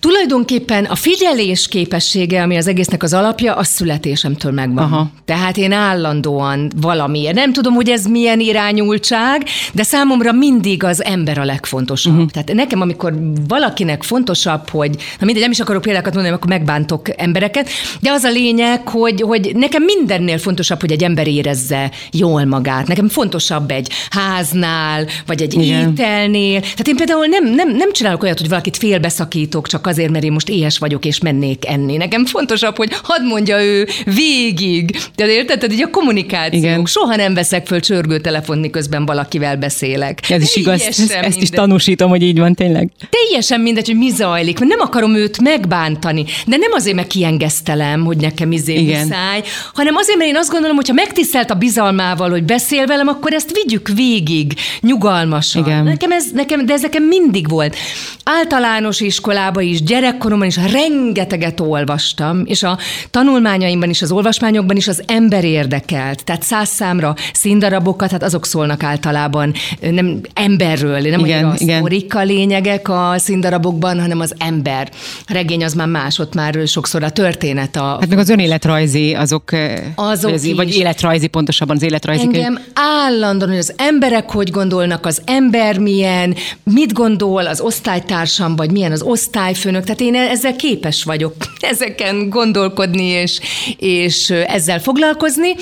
Tulajdonképpen 0.00 0.84
a 0.84 0.94
figyelés 0.94 1.68
képessége, 1.68 2.42
ami 2.42 2.56
az 2.56 2.66
egésznek 2.66 3.02
az 3.02 3.12
alapja, 3.12 3.54
az 3.54 3.66
születésemtől 3.66 4.52
megvan. 4.52 4.84
Aha. 4.84 5.10
Tehát 5.24 5.56
én 5.56 5.72
állandóan 5.72 6.70
valamiért. 6.80 7.34
Nem 7.34 7.52
tudom, 7.52 7.74
hogy 7.74 7.88
ez 7.88 8.06
milyen 8.06 8.40
irányultság, 8.40 9.44
de 9.72 9.82
számomra 9.82 10.32
mindig 10.32 10.84
az 10.84 11.04
ember 11.04 11.38
a 11.38 11.44
legfontosabb. 11.44 12.12
Uh-huh. 12.12 12.30
Tehát 12.30 12.54
nekem, 12.54 12.80
amikor 12.80 13.14
valakinek 13.48 14.02
fontosabb, 14.02 14.68
hogy, 14.68 14.90
na 14.90 15.24
mindegy, 15.24 15.42
nem 15.42 15.50
is 15.50 15.60
akarok 15.60 15.82
példákat 15.82 16.14
mondani, 16.14 16.34
akkor 16.34 16.48
megbántok 16.48 17.20
embereket, 17.20 17.68
de 18.00 18.10
az 18.10 18.22
a 18.22 18.30
lényeg, 18.30 18.88
hogy, 18.88 19.20
hogy 19.20 19.52
nekem 19.54 19.82
mindennél 19.82 20.38
fontosabb, 20.38 20.80
hogy 20.80 20.92
egy 20.92 21.02
ember 21.02 21.26
érezze 21.26 21.90
jól 22.12 22.44
magát. 22.44 22.86
Nekem 22.86 23.08
fontosabb 23.08 23.70
egy 23.70 23.90
háznál, 24.10 25.06
vagy 25.26 25.42
egy 25.42 25.54
Igen. 25.54 25.90
ételnél. 25.90 26.60
Tehát 26.60 26.88
én 26.88 26.96
például 26.96 27.26
nem, 27.26 27.44
nem, 27.44 27.76
nem 27.76 27.92
csinálok 27.92 28.22
olyat, 28.22 28.38
hogy 28.38 28.48
valakit 28.48 28.76
félbeszakítok, 28.76 29.68
csak 29.68 29.85
az 29.86 29.96
azért, 29.96 30.10
mert 30.10 30.24
én 30.24 30.32
most 30.32 30.48
éhes 30.48 30.78
vagyok, 30.78 31.04
és 31.04 31.20
mennék 31.20 31.68
enni. 31.68 31.96
Nekem 31.96 32.26
fontosabb, 32.26 32.76
hogy 32.76 32.90
hadd 33.02 33.22
mondja 33.22 33.64
ő 33.64 33.88
végig. 34.04 34.98
De 35.14 35.26
érted? 35.26 35.58
Tehát 35.58 35.74
így 35.74 35.82
a 35.82 35.90
kommunikáció. 35.90 36.58
Igen. 36.58 36.84
Soha 36.86 37.16
nem 37.16 37.34
veszek 37.34 37.66
föl 37.66 37.80
csörgőtelefon, 37.80 38.58
miközben 38.58 39.06
valakivel 39.06 39.56
beszélek. 39.56 40.30
Ez 40.30 40.42
is 40.42 40.56
igaz, 40.56 40.82
ezt, 40.82 41.10
ezt 41.10 41.42
is 41.42 41.50
tanúsítom, 41.50 42.08
hogy 42.08 42.22
így 42.22 42.38
van 42.38 42.54
tényleg. 42.54 42.90
Teljesen 43.10 43.60
mindegy, 43.60 43.86
hogy 43.86 43.96
mi 43.96 44.10
zajlik, 44.10 44.58
mert 44.58 44.70
nem 44.70 44.80
akarom 44.80 45.14
őt 45.14 45.40
megbántani. 45.40 46.24
De 46.46 46.56
nem 46.56 46.72
azért, 46.72 46.96
mert 46.96 47.08
kiengesztelem, 47.08 48.04
hogy 48.04 48.16
nekem 48.16 48.52
izé 48.52 48.80
muszáj, 48.80 49.42
hanem 49.74 49.96
azért, 49.96 50.18
mert 50.18 50.30
én 50.30 50.36
azt 50.36 50.50
gondolom, 50.50 50.76
hogy 50.76 50.88
ha 50.88 50.94
megtisztelt 50.94 51.50
a 51.50 51.54
bizalmával, 51.54 52.30
hogy 52.30 52.44
beszél 52.44 52.86
velem, 52.86 53.08
akkor 53.08 53.32
ezt 53.32 53.60
vigyük 53.62 53.88
végig, 53.88 54.52
nyugalmasan. 54.80 55.64
Igen. 55.64 55.84
Nekem 55.84 56.12
ez, 56.12 56.24
nekem, 56.32 56.66
de 56.66 56.72
ez 56.72 56.82
nekem 56.82 57.02
mindig 57.02 57.48
volt. 57.48 57.76
Általános 58.24 59.00
iskolába 59.00 59.60
is, 59.60 59.75
gyerekkoromban 59.82 60.46
is 60.46 60.56
rengeteget 60.56 61.60
olvastam, 61.60 62.42
és 62.44 62.62
a 62.62 62.78
tanulmányaimban 63.10 63.90
is, 63.90 64.02
az 64.02 64.10
olvasmányokban 64.10 64.76
is 64.76 64.88
az 64.88 65.02
ember 65.06 65.44
érdekelt. 65.44 66.24
Tehát 66.24 66.42
száz 66.42 66.68
számra 66.68 67.14
színdarabokat, 67.32 68.10
hát 68.10 68.22
azok 68.22 68.46
szólnak 68.46 68.82
általában 68.82 69.52
nem 69.80 70.20
emberről, 70.34 71.00
nem 71.00 71.20
igen, 71.20 71.44
a 71.44 71.54
igen. 71.56 72.26
lényegek 72.26 72.88
a 72.88 73.14
színdarabokban, 73.16 74.00
hanem 74.00 74.20
az 74.20 74.34
ember. 74.38 74.90
A 75.26 75.32
regény 75.32 75.64
az 75.64 75.74
már 75.74 75.88
más, 75.88 76.18
ott 76.18 76.34
már 76.34 76.58
sokszor 76.66 77.02
a 77.02 77.10
történet. 77.10 77.76
A, 77.76 77.84
hát 78.00 78.08
meg 78.08 78.18
az 78.18 78.28
önéletrajzi, 78.28 79.14
azok, 79.14 79.50
azok 79.94 80.32
az, 80.32 80.54
vagy 80.54 80.76
életrajzi, 80.76 81.26
pontosabban 81.26 81.76
az 81.76 81.82
életrajzi. 81.82 82.22
Engem 82.22 82.54
könyv. 82.54 82.66
állandóan, 82.74 83.50
hogy 83.50 83.58
az 83.58 83.72
emberek 83.76 84.30
hogy 84.30 84.50
gondolnak, 84.50 85.06
az 85.06 85.22
ember 85.24 85.78
milyen, 85.78 86.34
mit 86.62 86.92
gondol 86.92 87.46
az 87.46 87.60
osztálytársam, 87.60 88.56
vagy 88.56 88.70
milyen 88.70 88.92
az 88.92 89.02
osztályfőnök, 89.02 89.64
önök. 89.66 89.84
Tehát 89.84 90.00
én 90.00 90.14
ezzel 90.14 90.56
képes 90.56 91.04
vagyok 91.04 91.34
ezeken 91.68 92.28
gondolkodni 92.28 93.04
és, 93.04 93.40
és 93.76 94.30
ezzel 94.30 94.80
foglalkozni, 94.80 95.54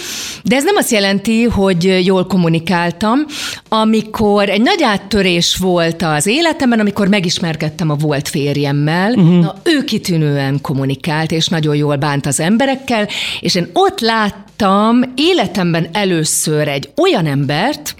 de 0.42 0.56
ez 0.56 0.64
nem 0.64 0.76
azt 0.76 0.90
jelenti, 0.90 1.42
hogy 1.44 2.06
jól 2.06 2.26
kommunikáltam. 2.26 3.18
Amikor 3.68 4.48
egy 4.48 4.62
nagy 4.62 4.82
áttörés 4.82 5.56
volt 5.56 6.02
az 6.02 6.26
életemben, 6.26 6.80
amikor 6.80 7.08
megismerkedtem 7.08 7.90
a 7.90 7.94
volt 7.94 8.28
férjemmel, 8.28 9.12
uh-huh. 9.12 9.40
na, 9.40 9.54
ő 9.62 9.84
kitűnően 9.84 10.60
kommunikált, 10.60 11.30
és 11.30 11.46
nagyon 11.46 11.76
jól 11.76 11.96
bánt 11.96 12.26
az 12.26 12.40
emberekkel, 12.40 13.08
és 13.40 13.54
én 13.54 13.70
ott 13.72 14.00
láttam 14.00 15.00
életemben 15.16 15.88
először 15.92 16.68
egy 16.68 16.90
olyan 16.96 17.26
embert, 17.26 17.94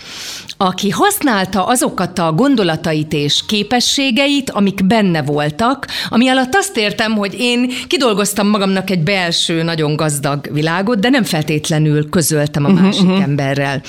aki 0.57 0.91
használta 0.91 1.67
azokat 1.67 2.19
a 2.19 2.33
gondolatait 2.33 3.13
és 3.13 3.41
képességeit, 3.47 4.51
amik 4.51 4.87
benne 4.87 5.23
voltak, 5.23 5.87
ami 6.09 6.29
alatt 6.29 6.55
azt 6.55 6.77
értem, 6.77 7.13
hogy 7.13 7.35
én 7.39 7.71
kidolgoztam 7.95 8.49
magamnak 8.49 8.91
egy 8.91 9.03
belső, 9.03 9.63
nagyon 9.63 9.97
gazdag 9.97 10.49
világot, 10.53 10.99
de 10.99 11.09
nem 11.09 11.25
feltétlenül 11.25 12.09
közöltem 12.09 12.65
a 12.65 12.69
uh-huh, 12.69 12.85
másik 12.85 13.03
uh-huh. 13.03 13.23
emberrel. 13.23 13.83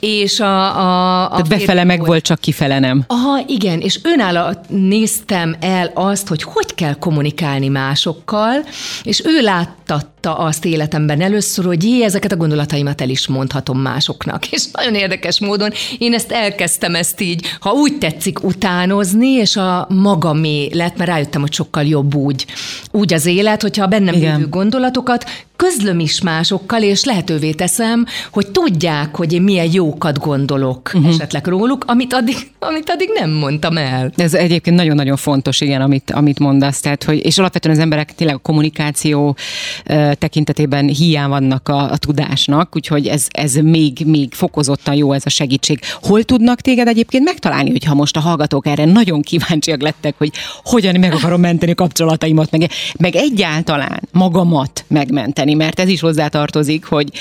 És 0.00 0.40
a... 0.40 0.78
a, 0.78 1.24
a 1.24 1.28
Tehát 1.30 1.48
befele 1.48 1.84
meg 1.84 2.06
volt, 2.06 2.24
csak 2.24 2.40
kifele 2.40 2.78
nem. 2.78 3.04
Aha, 3.06 3.44
igen, 3.46 3.80
és 3.80 4.00
önállal 4.02 4.60
néztem 4.68 5.56
el 5.60 5.90
azt, 5.94 6.28
hogy 6.28 6.42
hogy 6.42 6.74
kell 6.74 6.94
kommunikálni 6.94 7.68
másokkal, 7.68 8.64
és 9.02 9.22
ő 9.24 9.40
látta 9.40 10.00
látta 10.20 10.38
azt 10.38 10.64
életemben 10.64 11.20
először, 11.20 11.64
hogy 11.64 11.84
jé, 11.84 12.02
ezeket 12.02 12.32
a 12.32 12.36
gondolataimat 12.36 13.00
el 13.00 13.08
is 13.08 13.26
mondhatom 13.26 13.78
másoknak. 13.78 14.46
És 14.52 14.64
nagyon 14.72 14.94
érdekes 14.94 15.40
módon 15.40 15.70
én 15.98 16.14
ezt 16.14 16.32
elkezdtem 16.32 16.94
ezt 16.94 17.20
így, 17.20 17.46
ha 17.60 17.72
úgy 17.72 17.98
tetszik, 17.98 18.44
utánozni, 18.44 19.28
és 19.28 19.56
a 19.56 19.86
magamé 19.88 20.68
lett, 20.72 20.96
mert 20.96 21.10
rájöttem, 21.10 21.40
hogy 21.40 21.52
sokkal 21.52 21.84
jobb 21.84 22.14
úgy. 22.14 22.46
Úgy 22.90 23.12
az 23.12 23.26
élet, 23.26 23.62
hogyha 23.62 23.84
a 23.84 23.86
bennem 23.86 24.14
lévő 24.14 24.48
gondolatokat 24.48 25.24
közlöm 25.58 25.98
is 25.98 26.20
másokkal, 26.20 26.82
és 26.82 27.04
lehetővé 27.04 27.52
teszem, 27.52 28.06
hogy 28.30 28.46
tudják, 28.46 29.16
hogy 29.16 29.32
én 29.32 29.42
milyen 29.42 29.68
jókat 29.72 30.18
gondolok 30.18 30.90
uh-huh. 30.94 31.08
esetleg 31.08 31.46
róluk, 31.46 31.84
amit 31.86 32.12
addig, 32.12 32.36
amit 32.58 32.90
addig 32.90 33.10
nem 33.14 33.30
mondtam 33.30 33.76
el. 33.76 34.12
Ez 34.16 34.34
egyébként 34.34 34.76
nagyon-nagyon 34.76 35.16
fontos, 35.16 35.60
igen, 35.60 35.80
amit, 35.80 36.10
amit 36.10 36.38
mondasz. 36.38 36.80
Tehát, 36.80 37.04
hogy, 37.04 37.24
és 37.24 37.38
alapvetően 37.38 37.74
az 37.74 37.80
emberek 37.80 38.14
tényleg 38.14 38.36
a 38.36 38.38
kommunikáció 38.38 39.36
tekintetében 40.12 40.88
hiány 40.88 41.28
vannak 41.28 41.68
a, 41.68 41.90
a 41.90 41.96
tudásnak, 41.96 42.76
úgyhogy 42.76 43.06
ez, 43.06 43.26
ez 43.30 43.54
még, 43.54 44.02
még 44.06 44.34
fokozottan 44.34 44.94
jó 44.94 45.12
ez 45.12 45.22
a 45.24 45.28
segítség. 45.28 45.80
Hol 46.02 46.22
tudnak 46.22 46.60
téged 46.60 46.88
egyébként 46.88 47.24
megtalálni, 47.24 47.70
hogyha 47.70 47.94
most 47.94 48.16
a 48.16 48.20
hallgatók 48.20 48.66
erre 48.66 48.84
nagyon 48.84 49.22
kíváncsiak 49.22 49.82
lettek, 49.82 50.14
hogy 50.18 50.30
hogyan 50.64 51.00
meg 51.00 51.12
akarom 51.12 51.40
menteni 51.40 51.74
kapcsolataimat, 51.74 52.50
meg, 52.50 52.70
meg 52.98 53.16
egyáltalán 53.16 54.00
magamat 54.12 54.84
megmenteni, 54.88 55.47
mert 55.54 55.80
ez 55.80 55.88
is 55.88 56.00
hozzátartozik, 56.00 56.84
hogy 56.84 57.12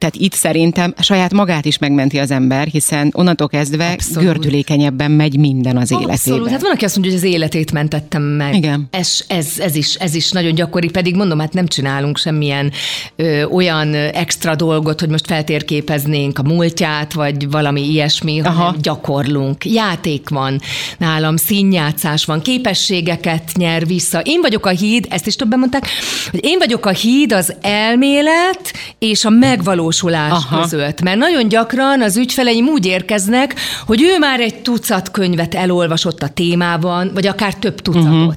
tehát 0.00 0.16
itt 0.16 0.32
szerintem 0.32 0.94
saját 0.98 1.32
magát 1.32 1.64
is 1.64 1.78
megmenti 1.78 2.18
az 2.18 2.30
ember, 2.30 2.66
hiszen 2.66 3.10
onnantól 3.12 3.48
kezdve 3.48 3.90
Abszolút. 3.90 4.22
gördülékenyebben 4.22 5.10
megy 5.10 5.38
minden 5.38 5.76
az 5.76 5.90
életében. 5.90 6.14
Abszolút. 6.14 6.50
Hát 6.50 6.60
van, 6.60 6.70
aki 6.70 6.84
azt 6.84 6.96
mondja, 6.96 7.12
hogy 7.14 7.24
az 7.24 7.34
életét 7.34 7.72
mentettem 7.72 8.22
meg. 8.22 8.54
Igen. 8.54 8.86
Ez, 8.90 9.24
ez, 9.28 9.46
ez, 9.58 9.76
is, 9.76 9.94
ez 9.94 10.14
is 10.14 10.30
nagyon 10.30 10.54
gyakori, 10.54 10.90
pedig 10.90 11.16
mondom, 11.16 11.38
hát 11.38 11.52
nem 11.52 11.66
csinálunk 11.66 12.18
semmilyen 12.18 12.72
ö, 13.16 13.44
olyan 13.44 13.94
extra 13.94 14.54
dolgot, 14.54 15.00
hogy 15.00 15.08
most 15.08 15.26
feltérképeznénk 15.26 16.38
a 16.38 16.42
múltját, 16.42 17.12
vagy 17.12 17.50
valami 17.50 17.90
ilyesmi, 17.90 18.40
Aha. 18.40 18.62
hanem 18.62 18.80
gyakorlunk. 18.80 19.64
Játék 19.64 20.28
van 20.28 20.60
nálam, 20.98 21.36
színjátszás 21.36 22.24
van, 22.24 22.40
képességeket 22.42 23.50
nyer 23.54 23.86
vissza. 23.86 24.20
Én 24.20 24.40
vagyok 24.40 24.66
a 24.66 24.70
híd, 24.70 25.06
ezt 25.10 25.26
is 25.26 25.36
többen 25.36 25.58
mondták, 25.58 25.86
hogy 26.30 26.44
én 26.44 26.58
vagyok 26.58 26.86
a 26.86 26.90
híd 26.90 27.32
az 27.32 27.54
elmélet 27.60 28.72
és 28.98 29.24
a 29.24 29.30
megvalósítás 29.30 29.88
megvalósulás 29.90 30.30
Aha. 30.30 30.60
között. 30.60 31.00
Mert 31.00 31.18
nagyon 31.18 31.48
gyakran 31.48 32.02
az 32.02 32.16
ügyfeleim 32.16 32.66
úgy 32.66 32.86
érkeznek, 32.86 33.54
hogy 33.86 34.02
ő 34.02 34.18
már 34.18 34.40
egy 34.40 34.62
tucat 34.62 35.10
könyvet 35.10 35.54
elolvasott 35.54 36.22
a 36.22 36.28
témában, 36.28 37.10
vagy 37.14 37.26
akár 37.26 37.54
több 37.54 37.80
tucatot. 37.80 38.10
Uh-huh. 38.10 38.34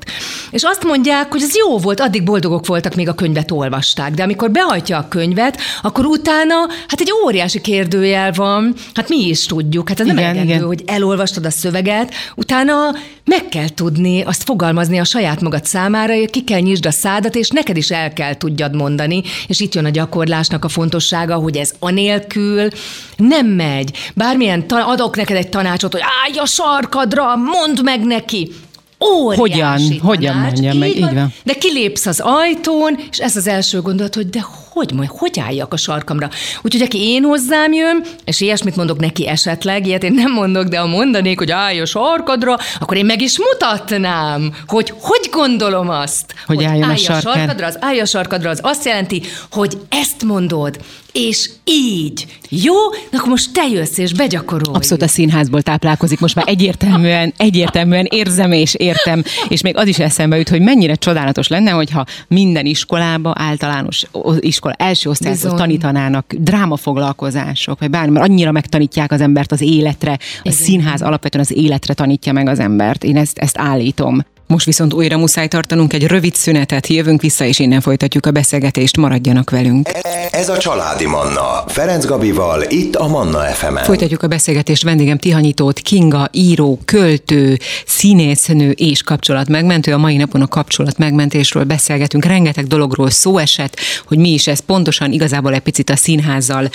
És 0.51 0.63
azt 0.63 0.83
mondják, 0.83 1.31
hogy 1.31 1.41
ez 1.41 1.55
jó 1.55 1.77
volt, 1.77 1.99
addig 1.99 2.23
boldogok 2.23 2.65
voltak, 2.65 2.95
még 2.95 3.07
a 3.07 3.13
könyvet 3.13 3.51
olvasták. 3.51 4.13
De 4.13 4.23
amikor 4.23 4.51
behajtja 4.51 4.97
a 4.97 5.07
könyvet, 5.07 5.57
akkor 5.81 6.05
utána, 6.05 6.55
hát 6.87 6.99
egy 6.99 7.11
óriási 7.25 7.61
kérdőjel 7.61 8.31
van, 8.31 8.73
hát 8.93 9.09
mi 9.09 9.27
is 9.27 9.45
tudjuk, 9.45 9.89
hát 9.89 9.99
ez 9.99 10.07
igen, 10.07 10.35
nem 10.35 10.43
igen. 10.43 10.63
hogy 10.63 10.83
elolvastad 10.85 11.45
a 11.45 11.49
szöveget, 11.49 12.13
utána 12.35 12.75
meg 13.25 13.49
kell 13.49 13.69
tudni 13.69 14.21
azt 14.21 14.43
fogalmazni 14.43 14.99
a 14.99 15.03
saját 15.03 15.41
magad 15.41 15.65
számára, 15.65 16.13
ki 16.25 16.43
kell 16.43 16.59
nyisd 16.59 16.85
a 16.85 16.91
szádat, 16.91 17.35
és 17.35 17.49
neked 17.49 17.77
is 17.77 17.91
el 17.91 18.13
kell 18.13 18.35
tudjad 18.35 18.75
mondani, 18.75 19.21
és 19.47 19.59
itt 19.59 19.75
jön 19.75 19.85
a 19.85 19.89
gyakorlásnak 19.89 20.65
a 20.65 20.67
fontossága, 20.67 21.35
hogy 21.43 21.57
ez 21.57 21.71
anélkül 21.79 22.67
nem 23.17 23.47
megy. 23.47 23.97
Bármilyen 24.13 24.65
adok 24.67 25.15
neked 25.15 25.37
egy 25.37 25.49
tanácsot, 25.49 25.91
hogy 25.91 26.01
állj 26.23 26.37
a 26.37 26.45
sarkadra, 26.45 27.35
mondd 27.35 27.83
meg 27.83 28.03
neki. 28.03 28.51
Óriási 28.99 29.37
hogyan, 29.37 29.57
tanács, 29.57 29.99
hogyan 30.01 30.35
mondja 30.35 30.73
meg, 30.73 30.95
így 30.95 31.13
van. 31.13 31.33
De 31.43 31.53
kilépsz 31.53 32.05
az 32.05 32.19
ajtón, 32.19 32.99
és 33.11 33.17
ez 33.17 33.35
az 33.35 33.47
első 33.47 33.81
gondolat, 33.81 34.15
hogy 34.15 34.29
de 34.29 34.45
hogy, 34.73 34.91
hogy, 34.97 35.07
hogy 35.09 35.39
álljak 35.39 35.73
a 35.73 35.77
sarkamra. 35.77 36.29
Úgyhogy 36.61 36.81
aki 36.81 37.09
én 37.09 37.23
hozzám 37.23 37.73
jön, 37.73 38.03
és 38.25 38.41
ilyesmit 38.41 38.75
mondok 38.75 38.99
neki 38.99 39.27
esetleg, 39.27 39.87
ilyet 39.87 40.03
én 40.03 40.13
nem 40.13 40.31
mondok, 40.31 40.67
de 40.67 40.77
ha 40.77 40.87
mondanék, 40.87 41.37
hogy 41.37 41.51
állj 41.51 41.79
a 41.79 41.85
sarkadra, 41.85 42.57
akkor 42.79 42.97
én 42.97 43.05
meg 43.05 43.21
is 43.21 43.37
mutatnám, 43.37 44.53
hogy 44.67 44.93
hogy 45.01 45.29
gondolom 45.31 45.89
azt. 45.89 46.33
Hogy, 46.45 46.55
hogy 46.55 46.65
álljon 46.65 46.89
állj 46.89 47.05
a, 47.07 47.13
a 47.13 47.19
sarkadra, 47.19 47.65
az 47.65 47.77
állj 47.79 47.99
a 47.99 48.05
sarkadra, 48.05 48.49
az 48.49 48.59
azt 48.63 48.85
jelenti, 48.85 49.21
hogy 49.51 49.77
ezt 49.89 50.23
mondod, 50.23 50.77
és 51.13 51.49
így. 51.63 52.25
Jó? 52.49 52.73
Na 53.11 53.17
akkor 53.17 53.29
most 53.29 53.53
te 53.53 53.67
jössz 53.67 53.97
és 53.97 54.13
begyakorolj. 54.13 54.75
Abszolút 54.75 55.03
a 55.03 55.07
színházból 55.07 55.61
táplálkozik, 55.61 56.19
most 56.19 56.35
már 56.35 56.45
egyértelműen, 56.47 57.33
egyértelműen 57.37 58.07
érzem 58.09 58.51
és 58.51 58.73
értem, 58.73 59.23
és 59.47 59.61
még 59.61 59.77
az 59.77 59.87
is 59.87 59.99
eszembe 59.99 60.37
jut, 60.37 60.49
hogy 60.49 60.61
mennyire 60.61 60.95
csodálatos 60.95 61.47
lenne, 61.47 61.71
hogyha 61.71 62.05
minden 62.27 62.65
iskolába, 62.65 63.33
általános 63.37 64.03
iskola 64.63 64.89
első 64.89 65.09
osztálytól 65.09 65.53
tanítanának 65.53 66.33
drámafoglalkozások, 66.37 67.79
vagy 67.79 67.89
bármi, 67.89 68.11
mert 68.11 68.25
annyira 68.29 68.51
megtanítják 68.51 69.11
az 69.11 69.21
embert 69.21 69.51
az 69.51 69.61
életre, 69.61 70.11
a 70.11 70.17
Igen. 70.41 70.57
színház 70.57 71.01
alapvetően 71.01 71.43
az 71.43 71.55
életre 71.55 71.93
tanítja 71.93 72.33
meg 72.33 72.47
az 72.47 72.59
embert. 72.59 73.03
Én 73.03 73.17
ezt, 73.17 73.37
ezt 73.37 73.57
állítom. 73.57 74.21
Most 74.47 74.65
viszont 74.65 74.93
újra 74.93 75.17
muszáj 75.17 75.47
tartanunk 75.47 75.93
egy 75.93 76.07
rövid 76.07 76.35
szünetet, 76.35 76.87
jövünk 76.87 77.21
vissza, 77.21 77.45
és 77.45 77.59
innen 77.59 77.81
folytatjuk 77.81 78.25
a 78.25 78.31
beszélgetést, 78.31 78.97
maradjanak 78.97 79.49
velünk. 79.49 79.89
Ez 80.31 80.49
a 80.49 80.57
Családi 80.57 81.05
Manna, 81.05 81.63
Ferenc 81.67 82.05
Gabival, 82.05 82.63
itt 82.67 82.95
a 82.95 83.07
Manna 83.07 83.39
fm 83.39 83.77
-en. 83.77 83.83
Folytatjuk 83.83 84.23
a 84.23 84.27
beszélgetést, 84.27 84.83
vendégem 84.83 85.17
Tihanyítót, 85.17 85.79
Kinga, 85.79 86.29
író, 86.31 86.79
költő, 86.85 87.59
színésznő 87.85 88.71
és 88.71 89.01
kapcsolat 89.03 89.47
megmentő. 89.47 89.93
A 89.93 89.97
mai 89.97 90.17
napon 90.17 90.41
a 90.41 90.47
kapcsolat 90.47 90.97
megmentésről 90.97 91.63
beszélgetünk, 91.63 92.25
rengeteg 92.25 92.67
dologról 92.67 93.09
szó 93.09 93.37
esett, 93.37 93.79
hogy 94.07 94.17
mi 94.17 94.29
is 94.29 94.47
ez 94.47 94.59
pontosan 94.59 95.11
igazából 95.11 95.53
egy 95.53 95.59
picit 95.59 95.89
a 95.89 95.95
színházzal 95.95 96.69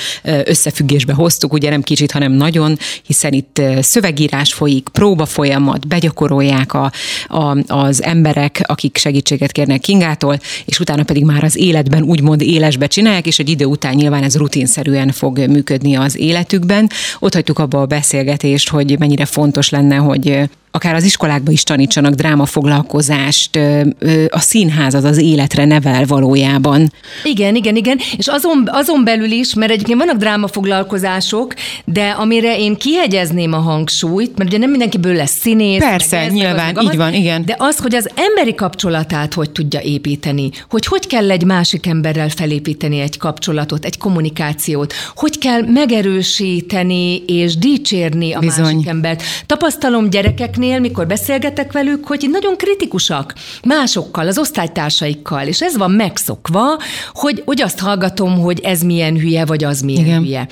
összefüggésbe 0.45 1.13
hoztuk, 1.13 1.53
ugye 1.53 1.71
nem 1.71 1.83
kicsit, 1.83 2.13
hanem 2.13 2.33
nagyon, 2.33 2.79
hiszen 3.03 3.33
itt 3.33 3.63
szövegírás 3.81 4.53
folyik, 4.53 4.89
próba 4.93 5.27
folyamat, 5.27 5.87
begyakorolják 5.87 6.75
a, 6.75 6.93
a 7.29 7.58
az 7.67 8.03
emberek, 8.03 8.61
akik 8.63 8.97
segítséget 8.97 9.53
kérnek 9.53 9.81
Kingától, 9.81 10.39
és 10.65 10.81
utána 10.81 11.03
pedig 11.03 11.25
már 11.25 11.45
az 11.45 11.57
életben 11.57 12.03
úgymond 12.03 12.43
élesbe 12.43 12.87
csinálják, 12.87 13.27
és 13.27 13.39
egy 13.39 13.49
idő 13.49 13.65
után 13.65 13.95
nyilván 13.95 14.23
ez 14.23 14.37
rutinszerűen 14.37 15.13
fog 15.13 15.39
működni 15.39 15.95
az 15.95 16.17
életükben. 16.17 16.91
Ott 17.19 17.35
hagytuk 17.35 17.59
abba 17.59 17.81
a 17.81 17.87
beszélgetést, 17.87 18.69
hogy 18.69 18.99
mennyire 18.99 19.25
fontos 19.25 19.71
lenne, 19.71 19.97
hogy 19.97 20.49
akár 20.71 20.95
az 20.95 21.05
iskolákban 21.05 21.53
is 21.53 21.63
tanítsanak 21.63 22.15
drámafoglalkozást, 22.15 23.57
a 24.29 24.41
színház 24.41 24.95
az 24.95 25.05
az 25.05 25.19
életre 25.19 25.65
nevel 25.65 26.05
valójában. 26.07 26.93
Igen, 27.25 27.55
igen, 27.55 27.77
igen, 27.77 27.99
és 28.17 28.27
azon, 28.27 28.69
azon 28.73 29.05
belül 29.05 29.31
is, 29.31 29.55
mert 29.55 29.73
egyébként 29.73 29.99
vannak 29.99 30.17
drámafoglalkozások, 30.17 31.55
de 31.85 32.09
amire 32.09 32.59
én 32.59 32.77
kihegyezném 32.77 33.53
a 33.53 33.59
hangsúlyt, 33.59 34.39
mert 34.39 34.51
ugye 34.51 34.59
nem 34.59 34.71
mindenkiből 34.71 35.15
lesz 35.15 35.39
színész. 35.41 35.79
Persze, 35.79 36.19
ez, 36.19 36.33
nyilván, 36.33 36.77
az, 36.77 36.85
így 36.85 36.97
van, 36.97 37.15
igen. 37.15 37.45
De 37.45 37.55
az, 37.59 37.79
hogy 37.79 37.95
az 37.95 38.11
emberi 38.15 38.55
kapcsolatát 38.55 39.35
hogy 39.35 39.51
tudja 39.51 39.81
építeni, 39.81 40.51
hogy 40.71 40.87
hogy 40.87 41.07
kell 41.07 41.31
egy 41.31 41.45
másik 41.45 41.87
emberrel 41.87 42.29
felépíteni 42.29 43.01
egy 43.01 43.17
kapcsolatot, 43.17 43.85
egy 43.85 43.99
kommunikációt, 43.99 44.93
hogy 45.15 45.39
kell 45.39 45.63
megerősíteni 45.63 47.17
és 47.27 47.57
dicsérni 47.57 48.33
a 48.33 48.39
Bizony. 48.39 48.75
másik 48.75 48.87
embert. 48.87 49.23
Tapasztalom 49.47 50.11
gyerekeknél, 50.11 50.57
gyerekeknél, 50.59 50.81
mikor 50.81 51.07
beszélgetek 51.07 51.73
velük, 51.73 52.07
hogy 52.07 52.29
nagyon 52.31 52.57
kritikusak 52.57 53.35
másokkal, 53.65 54.27
az 54.27 54.39
osztálytársaikkal, 54.39 55.47
és 55.47 55.63
ez 55.63 55.77
van 55.77 55.91
megszokva, 55.91 56.79
hogy, 57.13 57.43
hogy 57.45 57.63
azt 57.63 57.79
hallgatom, 57.79 58.41
hogy 58.41 58.61
ez 58.61 58.83
milyen 58.83 59.19
hülye, 59.19 59.45
vagy 59.45 59.65
az 59.65 59.81
milyen 59.81 60.05
Igen. 60.05 60.23
hülye. 60.23 60.47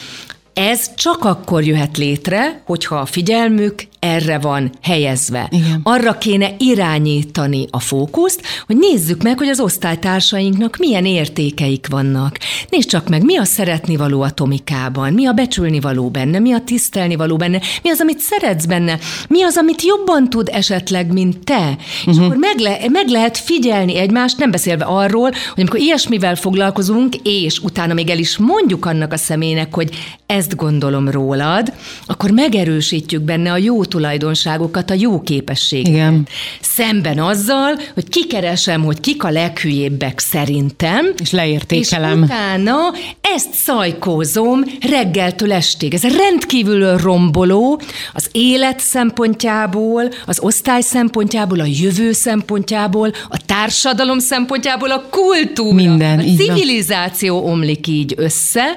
Ez 0.54 0.94
csak 0.94 1.24
akkor 1.24 1.64
jöhet 1.64 1.96
létre, 1.96 2.62
hogyha 2.64 2.96
a 2.96 3.06
figyelmük 3.06 3.74
erre 3.98 4.38
van 4.38 4.70
helyezve. 4.82 5.48
Igen. 5.50 5.80
Arra 5.82 6.18
kéne 6.18 6.50
irányítani 6.58 7.66
a 7.70 7.80
fókuszt, 7.80 8.42
hogy 8.66 8.76
nézzük 8.76 9.22
meg, 9.22 9.38
hogy 9.38 9.48
az 9.48 9.60
osztálytársainknak 9.60 10.76
milyen 10.76 11.04
értékeik 11.06 11.86
vannak. 11.90 12.38
Nézd 12.68 12.88
csak 12.88 13.08
meg, 13.08 13.24
mi 13.24 13.36
a 13.36 13.44
szeretni 13.44 13.96
való 13.96 14.22
a 14.22 14.30
Tomikában, 14.30 15.12
mi 15.12 15.26
a 15.26 15.32
becsülni 15.32 15.80
való 15.80 16.08
benne, 16.08 16.38
mi 16.38 16.52
a 16.52 16.60
tisztelni 16.60 17.16
való 17.16 17.36
benne, 17.36 17.60
mi 17.82 17.90
az, 17.90 18.00
amit 18.00 18.18
szeretsz 18.18 18.64
benne, 18.64 18.98
mi 19.28 19.42
az, 19.42 19.56
amit 19.56 19.82
jobban 19.82 20.30
tud 20.30 20.48
esetleg, 20.52 21.12
mint 21.12 21.44
te. 21.44 21.58
Uh-huh. 21.58 21.78
És 22.06 22.14
mhm. 22.14 22.24
akkor 22.24 22.36
meg, 22.36 22.58
le, 22.58 22.78
meg 22.92 23.08
lehet 23.08 23.38
figyelni 23.38 23.96
egymást, 23.96 24.38
nem 24.38 24.50
beszélve 24.50 24.84
arról, 24.84 25.30
hogy 25.30 25.60
amikor 25.60 25.80
ilyesmivel 25.80 26.36
foglalkozunk, 26.36 27.14
és 27.22 27.58
utána 27.58 27.94
még 27.94 28.10
el 28.10 28.18
is 28.18 28.36
mondjuk 28.36 28.86
annak 28.86 29.12
a 29.12 29.16
személynek, 29.16 29.74
hogy 29.74 29.90
ezt 30.26 30.56
gondolom 30.56 31.08
rólad, 31.08 31.72
akkor 32.06 32.30
megerősítjük 32.30 33.22
benne 33.22 33.52
a 33.52 33.56
jó 33.56 33.84
tulajdonságokat, 33.86 34.90
a 34.90 34.94
jó 34.94 35.20
képességeket. 35.20 35.92
Igen. 35.92 36.28
Szemben 36.60 37.18
azzal, 37.18 37.78
hogy 37.94 38.08
kikeresem, 38.08 38.84
hogy 38.84 39.00
kik 39.00 39.24
a 39.24 39.30
leghülyébbek 39.30 40.18
szerintem. 40.18 41.12
És 41.22 41.30
leértékelem. 41.30 42.22
És 42.22 42.24
utána 42.24 42.76
ezt 43.20 43.52
szajkózom 43.52 44.62
reggeltől 44.90 45.52
estig. 45.52 45.94
Ez 45.94 46.02
rendkívül 46.02 46.96
romboló 46.96 47.80
az 48.12 48.28
élet 48.32 48.80
szempontjából, 48.80 50.02
az 50.26 50.40
osztály 50.40 50.80
szempontjából, 50.80 51.60
a 51.60 51.66
jövő 51.66 52.12
szempontjából, 52.12 53.12
a 53.28 53.40
társadalom 53.46 54.18
szempontjából, 54.18 54.90
a 54.90 55.04
kultúra, 55.10 55.74
Minden, 55.74 56.18
a 56.18 56.22
civilizáció 56.22 57.46
omlik 57.46 57.86
így 57.86 58.14
össze, 58.16 58.76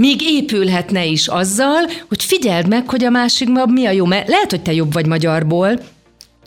míg 0.00 0.22
épülhetne 0.22 1.04
is 1.04 1.26
azzal, 1.26 1.90
hogy 2.08 2.22
figyeld 2.22 2.68
meg, 2.68 2.88
hogy 2.88 3.04
a 3.04 3.10
másikban 3.10 3.68
mi 3.68 3.86
a 3.86 3.90
jó, 3.90 4.04
mert 4.04 4.28
lehet, 4.28 4.50
hogy 4.50 4.60
te 4.60 4.72
jobb 4.72 4.92
vagy 4.92 5.06
magyarból, 5.06 5.80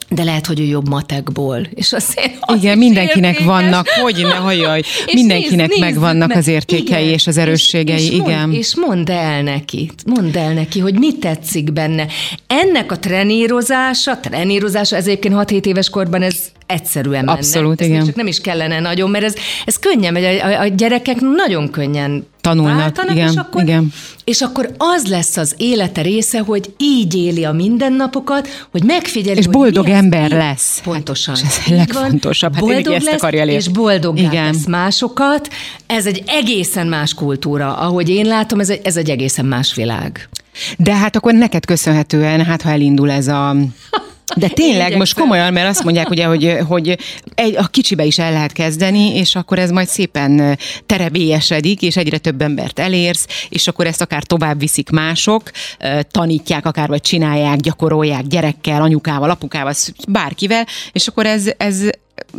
de 0.10 0.24
lehet, 0.24 0.46
hogy 0.46 0.60
ő 0.60 0.63
jobb 0.63 0.89
matekból. 0.89 1.68
És 1.74 1.94
azért 1.94 2.38
az 2.39 2.56
Igen, 2.56 2.78
mindenkinek 2.78 3.32
értékes. 3.32 3.46
vannak, 3.46 3.88
hogy 3.88 4.22
ne 4.22 4.36
hajaj, 4.36 4.82
mindenkinek 5.13 5.68
nézd, 5.68 5.82
megvannak 5.82 6.28
nézd, 6.28 6.39
az 6.39 6.48
értékei 6.48 7.02
igen, 7.02 7.13
és 7.13 7.28
az 7.28 7.38
erősségei, 7.38 7.96
és, 7.96 8.02
és 8.02 8.10
igen. 8.10 8.39
Mond, 8.39 8.54
és 8.54 8.76
mondd 8.76 9.12
el 9.12 9.42
neki, 9.42 9.92
mondd 10.06 10.38
el 10.38 10.54
neki, 10.54 10.80
hogy 10.80 11.00
mi 11.00 11.18
tetszik 11.18 11.74
benne. 11.74 12.08
Ennek 12.48 12.92
a 12.92 13.00
trenírozása, 13.00 14.20
trenírozása, 14.20 14.96
ez 14.96 15.08
egyébként 15.08 15.36
6-7 15.38 15.66
éves 15.66 15.89
korban 15.89 16.22
ez 16.22 16.36
egyszerűen 16.65 17.26
menne. 17.26 17.38
Abszolút, 17.38 17.82
ez 17.82 17.88
igen. 17.88 18.06
Csak 18.06 18.15
nem 18.15 18.28
is 18.28 18.41
kellene 18.41 18.80
nagyon, 18.80 19.10
mert 19.10 19.23
ez, 19.23 19.34
ez 19.65 19.80
könnyen 19.80 20.13
megy, 20.13 20.23
a, 20.23 20.60
a 20.60 20.67
gyerekek 20.67 21.19
nagyon 21.19 21.71
könnyen 21.71 22.28
tanulnak, 22.41 23.04
igen, 23.12 23.30
és 23.30 23.36
akkor, 23.36 23.62
igen. 23.62 23.91
És 24.23 24.41
akkor 24.41 24.69
az 24.78 25.08
lesz 25.08 25.38
az 25.38 25.56
élete 25.58 26.02
része, 26.02 26.39
hogy 26.39 26.73
így 26.78 27.15
éli 27.15 27.43
a 27.45 27.52
mindennapokat, 27.52 28.47
hogy 28.71 28.84
megfigyeli, 28.84 29.38
És 29.38 29.47
boldog 29.47 29.89
ember 29.89 30.32
így. 30.32 30.38
lesz. 30.38 30.82
Pontosan. 30.84 31.36
Hát, 31.36 31.43
és 31.43 31.65
ez 31.65 31.71
a 31.71 31.76
legfontosabb. 31.76 32.54
Hát 32.54 32.63
boldog 32.63 32.93
ezt 32.93 33.23
elérni. 33.23 33.54
És 33.54 33.67
boldog 33.67 34.17
lesz 34.17 34.65
másokat. 34.65 35.49
Ez 35.86 36.06
egy 36.06 36.23
egészen 36.28 36.88
más 36.88 37.13
kultúra. 37.13 37.78
Ahogy 37.78 38.10
én 38.10 38.26
látom, 38.26 38.60
ez 38.60 38.69
egy, 38.69 38.82
ez 38.84 38.97
egy 38.97 39.10
egészen 39.10 39.45
más 39.45 39.76
világ. 39.76 40.30
De 40.78 40.95
hát 40.95 41.15
akkor 41.15 41.34
neked 41.34 41.65
köszönhetően, 41.65 42.45
hát 42.45 42.62
ha 42.62 42.69
elindul 42.69 43.12
ez 43.12 43.28
a 43.28 43.56
de 44.36 44.47
tényleg, 44.47 44.75
Igyekszem. 44.75 44.97
most 44.97 45.13
komolyan, 45.13 45.53
mert 45.53 45.69
azt 45.69 45.83
mondják 45.83 46.09
ugye, 46.09 46.25
hogy, 46.25 46.57
hogy 46.67 46.97
egy, 47.36 47.55
a 47.55 47.67
kicsibe 47.67 48.03
is 48.03 48.19
el 48.19 48.31
lehet 48.31 48.51
kezdeni, 48.51 49.15
és 49.15 49.36
akkor 49.36 49.59
ez 49.59 49.71
majd 49.71 49.88
szépen 49.88 50.57
terebélyesedik, 50.86 51.81
és 51.81 51.97
egyre 51.97 52.17
több 52.17 52.41
embert 52.41 52.79
elérsz, 52.79 53.27
és 53.49 53.67
akkor 53.67 53.88
ezt 53.88 54.01
akár 54.01 54.23
tovább 54.23 54.59
viszik 54.59 54.89
mások, 54.89 55.51
tanítják 56.12 56.65
akár, 56.65 56.88
vagy 56.88 57.01
csinálják, 57.01 57.59
gyakorolják 57.59 58.27
gyerekkel, 58.27 58.81
anyukával, 58.81 59.29
apukával, 59.29 59.73
bárkivel, 60.07 60.67
és 60.91 61.07
akkor 61.07 61.25
ez, 61.25 61.51
ez 61.57 61.89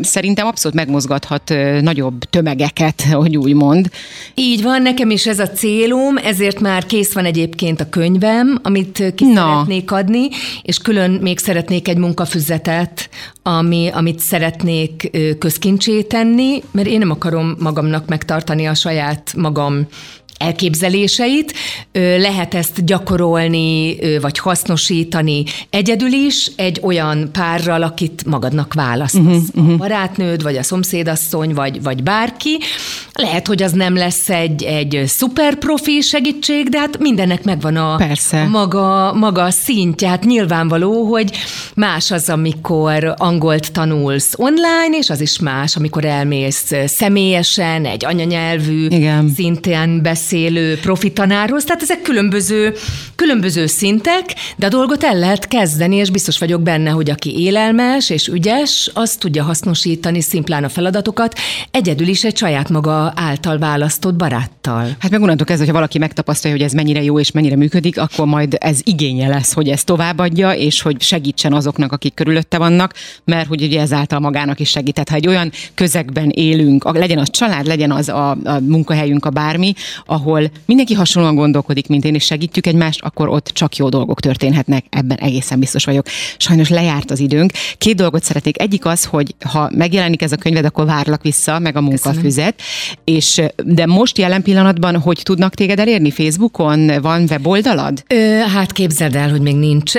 szerintem 0.00 0.46
abszolút 0.46 0.76
megmozgathat 0.76 1.54
nagyobb 1.80 2.18
tömegeket, 2.18 3.02
hogy 3.22 3.36
úgy 3.36 3.54
mond. 3.54 3.90
Így 4.34 4.62
van, 4.62 4.82
nekem 4.82 5.10
is 5.10 5.26
ez 5.26 5.38
a 5.38 5.48
célom, 5.48 6.16
ezért 6.16 6.60
már 6.60 6.86
kész 6.86 7.12
van 7.12 7.24
egyébként 7.24 7.80
a 7.80 7.88
könyvem, 7.88 8.58
amit 8.62 9.12
ki 9.14 9.24
Na. 9.24 9.40
szeretnék 9.40 9.90
adni, 9.90 10.28
és 10.62 10.78
külön 10.78 11.10
még 11.10 11.38
szeretnék 11.38 11.88
egy 11.88 11.96
munkafüzetet, 11.96 13.08
ami, 13.42 13.90
amit 13.92 14.20
szeretnék 14.20 15.10
közkincsé 15.38 16.02
tenni, 16.02 16.62
mert 16.70 16.88
én 16.88 16.98
nem 16.98 17.10
akarom 17.10 17.56
magamnak 17.58 18.08
megtartani 18.08 18.66
a 18.66 18.74
saját 18.74 19.32
magam 19.36 19.86
elképzeléseit, 20.44 21.54
lehet 22.18 22.54
ezt 22.54 22.84
gyakorolni, 22.84 23.96
vagy 24.20 24.38
hasznosítani 24.38 25.44
egyedül 25.70 26.12
is, 26.12 26.50
egy 26.56 26.80
olyan 26.82 27.28
párral, 27.32 27.82
akit 27.82 28.24
magadnak 28.26 28.74
választasz. 28.74 29.20
Uh-huh, 29.20 29.42
uh-huh. 29.54 29.72
A 29.72 29.76
barátnőd, 29.76 30.42
vagy 30.42 30.56
a 30.56 30.62
szomszédasszony, 30.62 31.54
vagy, 31.54 31.82
vagy 31.82 32.02
bárki. 32.02 32.58
Lehet, 33.12 33.46
hogy 33.46 33.62
az 33.62 33.72
nem 33.72 33.96
lesz 33.96 34.30
egy, 34.30 34.62
egy 34.62 35.02
szuper 35.06 35.54
profi 35.54 36.00
segítség, 36.00 36.68
de 36.68 36.78
hát 36.78 36.98
mindennek 36.98 37.44
megvan 37.44 37.76
a, 37.76 37.96
Persze. 37.96 38.44
maga, 38.44 39.12
maga 39.12 39.42
a 39.42 39.50
szintje. 39.50 40.08
Hát 40.08 40.24
nyilvánvaló, 40.24 41.04
hogy 41.04 41.30
más 41.74 42.10
az, 42.10 42.28
amikor 42.28 43.14
angolt 43.16 43.72
tanulsz 43.72 44.32
online, 44.36 44.96
és 44.98 45.10
az 45.10 45.20
is 45.20 45.38
más, 45.38 45.76
amikor 45.76 46.04
elmész 46.04 46.72
személyesen, 46.86 47.86
egy 47.86 48.04
anyanyelvű 48.04 48.86
Igen. 48.86 49.32
szinten 49.34 50.02
beszél 50.02 50.33
beszélő 50.34 50.78
profi 50.78 51.12
tanárhoz, 51.12 51.64
tehát 51.64 51.82
ezek 51.82 52.02
különböző, 52.02 52.74
különböző 53.14 53.66
szintek, 53.66 54.34
de 54.56 54.66
a 54.66 54.68
dolgot 54.68 55.04
el 55.04 55.18
lehet 55.18 55.48
kezdeni, 55.48 55.96
és 55.96 56.10
biztos 56.10 56.38
vagyok 56.38 56.62
benne, 56.62 56.90
hogy 56.90 57.10
aki 57.10 57.40
élelmes 57.40 58.10
és 58.10 58.26
ügyes, 58.28 58.90
az 58.94 59.16
tudja 59.16 59.42
hasznosítani 59.42 60.20
szimplán 60.20 60.64
a 60.64 60.68
feladatokat, 60.68 61.38
egyedül 61.70 62.06
is 62.06 62.24
egy 62.24 62.36
saját 62.36 62.68
maga 62.68 63.12
által 63.16 63.58
választott 63.58 64.14
baráttal. 64.14 64.96
Hát 64.98 65.10
meg 65.10 65.22
onnantól 65.22 65.46
kezdve, 65.46 65.64
hogyha 65.64 65.78
valaki 65.78 65.98
megtapasztalja, 65.98 66.56
hogy 66.56 66.66
ez 66.66 66.72
mennyire 66.72 67.02
jó 67.02 67.18
és 67.18 67.30
mennyire 67.30 67.56
működik, 67.56 67.98
akkor 67.98 68.26
majd 68.26 68.56
ez 68.60 68.80
igénye 68.82 69.28
lesz, 69.28 69.52
hogy 69.52 69.68
ezt 69.68 69.86
továbbadja, 69.86 70.52
és 70.52 70.82
hogy 70.82 71.02
segítsen 71.02 71.52
azoknak, 71.52 71.92
akik 71.92 72.14
körülötte 72.14 72.58
vannak, 72.58 72.94
mert 73.24 73.48
hogy 73.48 73.62
ugye 73.62 73.80
ezáltal 73.80 74.18
magának 74.18 74.60
is 74.60 74.68
segített. 74.68 75.08
Ha 75.08 75.16
egy 75.16 75.28
olyan 75.28 75.50
közegben 75.74 76.30
élünk, 76.30 76.92
legyen 76.92 77.18
az 77.18 77.30
család, 77.30 77.66
legyen 77.66 77.90
az 77.90 78.08
a, 78.08 78.30
a 78.30 78.60
munkahelyünk, 78.60 79.24
a 79.24 79.30
bármi, 79.30 79.74
ahol 80.14 80.50
mindenki 80.66 80.94
hasonlóan 80.94 81.34
gondolkodik, 81.34 81.86
mint 81.86 82.04
én, 82.04 82.14
és 82.14 82.24
segítjük 82.24 82.66
egymást, 82.66 83.00
akkor 83.02 83.28
ott 83.28 83.50
csak 83.52 83.76
jó 83.76 83.88
dolgok 83.88 84.20
történhetnek, 84.20 84.84
ebben 84.90 85.18
egészen 85.18 85.58
biztos 85.58 85.84
vagyok. 85.84 86.06
Sajnos 86.36 86.68
lejárt 86.68 87.10
az 87.10 87.20
időnk. 87.20 87.52
Két 87.78 87.96
dolgot 87.96 88.24
szeretnék. 88.24 88.60
Egyik 88.60 88.84
az, 88.84 89.04
hogy 89.04 89.34
ha 89.44 89.70
megjelenik 89.74 90.22
ez 90.22 90.32
a 90.32 90.36
könyved, 90.36 90.64
akkor 90.64 90.86
várlak 90.86 91.22
vissza, 91.22 91.58
meg 91.58 91.76
a 91.76 91.80
munkafüzet. 91.80 92.60
És, 93.04 93.42
de 93.64 93.86
most 93.86 94.18
jelen 94.18 94.42
pillanatban, 94.42 94.96
hogy 94.96 95.20
tudnak 95.22 95.54
téged 95.54 95.78
elérni? 95.78 96.10
Facebookon 96.10 96.90
van 97.02 97.26
weboldalad? 97.30 98.04
Ö, 98.06 98.38
hát 98.54 98.72
képzeld 98.72 99.14
el, 99.14 99.30
hogy 99.30 99.40
még 99.40 99.56
nincs. 99.56 99.92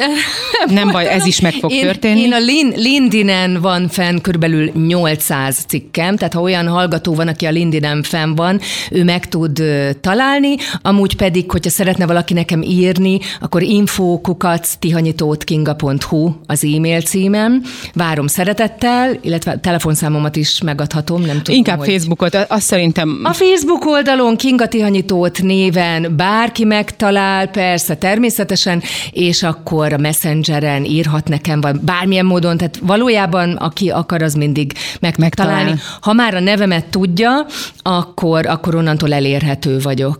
Nem 0.65 0.91
baj, 0.91 1.07
ez 1.07 1.25
is 1.25 1.41
meg 1.41 1.53
fog 1.53 1.71
én, 1.71 1.81
történni. 1.81 2.19
Én 2.19 2.33
a 2.33 2.39
Lin, 2.39 2.73
LinkedIn 2.75 3.61
van 3.61 3.87
fenn 3.87 4.17
körülbelül 4.21 4.71
800 4.87 5.57
cikkem, 5.67 6.15
tehát 6.15 6.33
ha 6.33 6.41
olyan 6.41 6.67
hallgató 6.67 7.13
van, 7.15 7.27
aki 7.27 7.45
a 7.45 7.51
LinkedIn 7.51 8.03
fenn 8.03 8.35
van, 8.35 8.59
ő 8.91 9.03
meg 9.03 9.27
tud 9.27 9.63
találni, 10.05 10.55
amúgy 10.81 11.15
pedig, 11.15 11.51
hogyha 11.51 11.69
szeretne 11.69 12.05
valaki 12.05 12.33
nekem 12.33 12.61
írni, 12.61 13.19
akkor 13.39 13.61
info.tihanyitotkinga.hu 13.61 16.31
az 16.45 16.63
e-mail 16.63 17.01
címem. 17.01 17.61
Várom 17.93 18.27
szeretettel, 18.27 19.17
illetve 19.21 19.59
telefonszámomat 19.59 20.35
is 20.35 20.61
megadhatom, 20.61 21.21
nem 21.21 21.37
tudom. 21.37 21.55
Inkább 21.55 21.77
hogy... 21.77 21.87
Facebookot, 21.87 22.35
azt 22.35 22.65
szerintem... 22.65 23.19
A 23.23 23.33
Facebook 23.33 23.85
oldalon 23.85 24.35
Kinga 24.35 24.67
Tihanyitót 24.67 25.41
néven 25.41 26.15
bárki 26.15 26.63
megtalál, 26.63 27.47
persze, 27.47 27.95
természetesen, 27.95 28.81
és 29.11 29.43
akkor 29.43 29.93
a 29.93 29.97
Messengeren 29.97 30.83
írhat 30.83 31.27
nekem, 31.27 31.61
vagy 31.61 31.79
bármilyen 31.79 32.25
módon, 32.25 32.57
tehát 32.57 32.79
valójában 32.81 33.51
aki 33.51 33.89
akar, 33.89 34.21
az 34.21 34.33
mindig 34.33 34.73
meg 34.99 35.15
megtalálni. 35.17 35.73
Ha 36.01 36.13
már 36.13 36.35
a 36.35 36.39
nevemet 36.39 36.85
tudja, 36.85 37.45
akkor, 37.81 38.45
akkor 38.45 38.75
onnantól 38.75 39.13
elérhető 39.13 39.79
vagy 39.79 39.94
vagyok. 39.95 40.19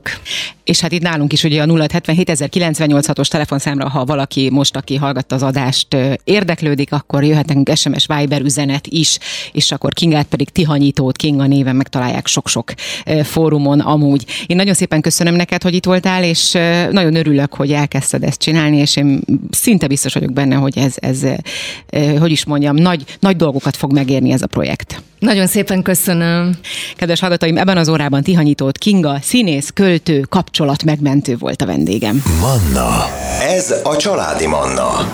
És 0.63 0.79
hát 0.79 0.91
itt 0.91 1.01
nálunk 1.01 1.33
is 1.33 1.43
ugye 1.43 1.61
a 1.61 1.87
077 1.87 3.19
os 3.19 3.27
telefonszámra, 3.27 3.89
ha 3.89 4.05
valaki 4.05 4.49
most, 4.49 4.75
aki 4.75 4.95
hallgatta 4.95 5.35
az 5.35 5.43
adást, 5.43 5.97
érdeklődik, 6.23 6.91
akkor 6.91 7.23
jöhet 7.23 7.47
nekünk 7.47 7.71
SMS 7.75 8.07
Viber 8.07 8.41
üzenet 8.41 8.87
is, 8.87 9.17
és 9.51 9.71
akkor 9.71 9.93
Kingát 9.93 10.25
pedig 10.25 10.49
Tihanyítót 10.49 11.17
Kinga 11.17 11.45
néven 11.45 11.75
megtalálják 11.75 12.27
sok-sok 12.27 12.73
fórumon 13.23 13.79
amúgy. 13.79 14.25
Én 14.47 14.55
nagyon 14.55 14.73
szépen 14.73 15.01
köszönöm 15.01 15.35
neked, 15.35 15.63
hogy 15.63 15.73
itt 15.73 15.85
voltál, 15.85 16.23
és 16.23 16.51
nagyon 16.91 17.15
örülök, 17.15 17.53
hogy 17.53 17.71
elkezdted 17.71 18.23
ezt 18.23 18.39
csinálni, 18.39 18.77
és 18.77 18.95
én 18.95 19.21
szinte 19.49 19.87
biztos 19.87 20.13
vagyok 20.13 20.33
benne, 20.33 20.55
hogy 20.55 20.77
ez, 20.77 20.95
ez 20.95 21.21
hogy 22.19 22.31
is 22.31 22.45
mondjam, 22.45 22.75
nagy, 22.75 23.03
nagy 23.19 23.35
dolgokat 23.35 23.75
fog 23.75 23.93
megérni 23.93 24.31
ez 24.31 24.41
a 24.41 24.47
projekt. 24.47 25.01
Nagyon 25.19 25.47
szépen 25.47 25.81
köszönöm. 25.81 26.55
Kedves 26.95 27.19
hallgatóim, 27.19 27.57
ebben 27.57 27.77
az 27.77 27.89
órában 27.89 28.23
Tihanyítót 28.23 28.77
Kinga, 28.77 29.17
színész, 29.21 29.69
költő, 29.73 30.19
kapcsolat 30.19 30.83
megmentő 30.83 31.37
volt 31.37 31.61
a 31.61 31.65
vendégem. 31.65 32.23
Manna. 32.39 33.05
Ez 33.41 33.75
a 33.83 33.95
családi 33.97 34.47
Manna. 34.47 35.13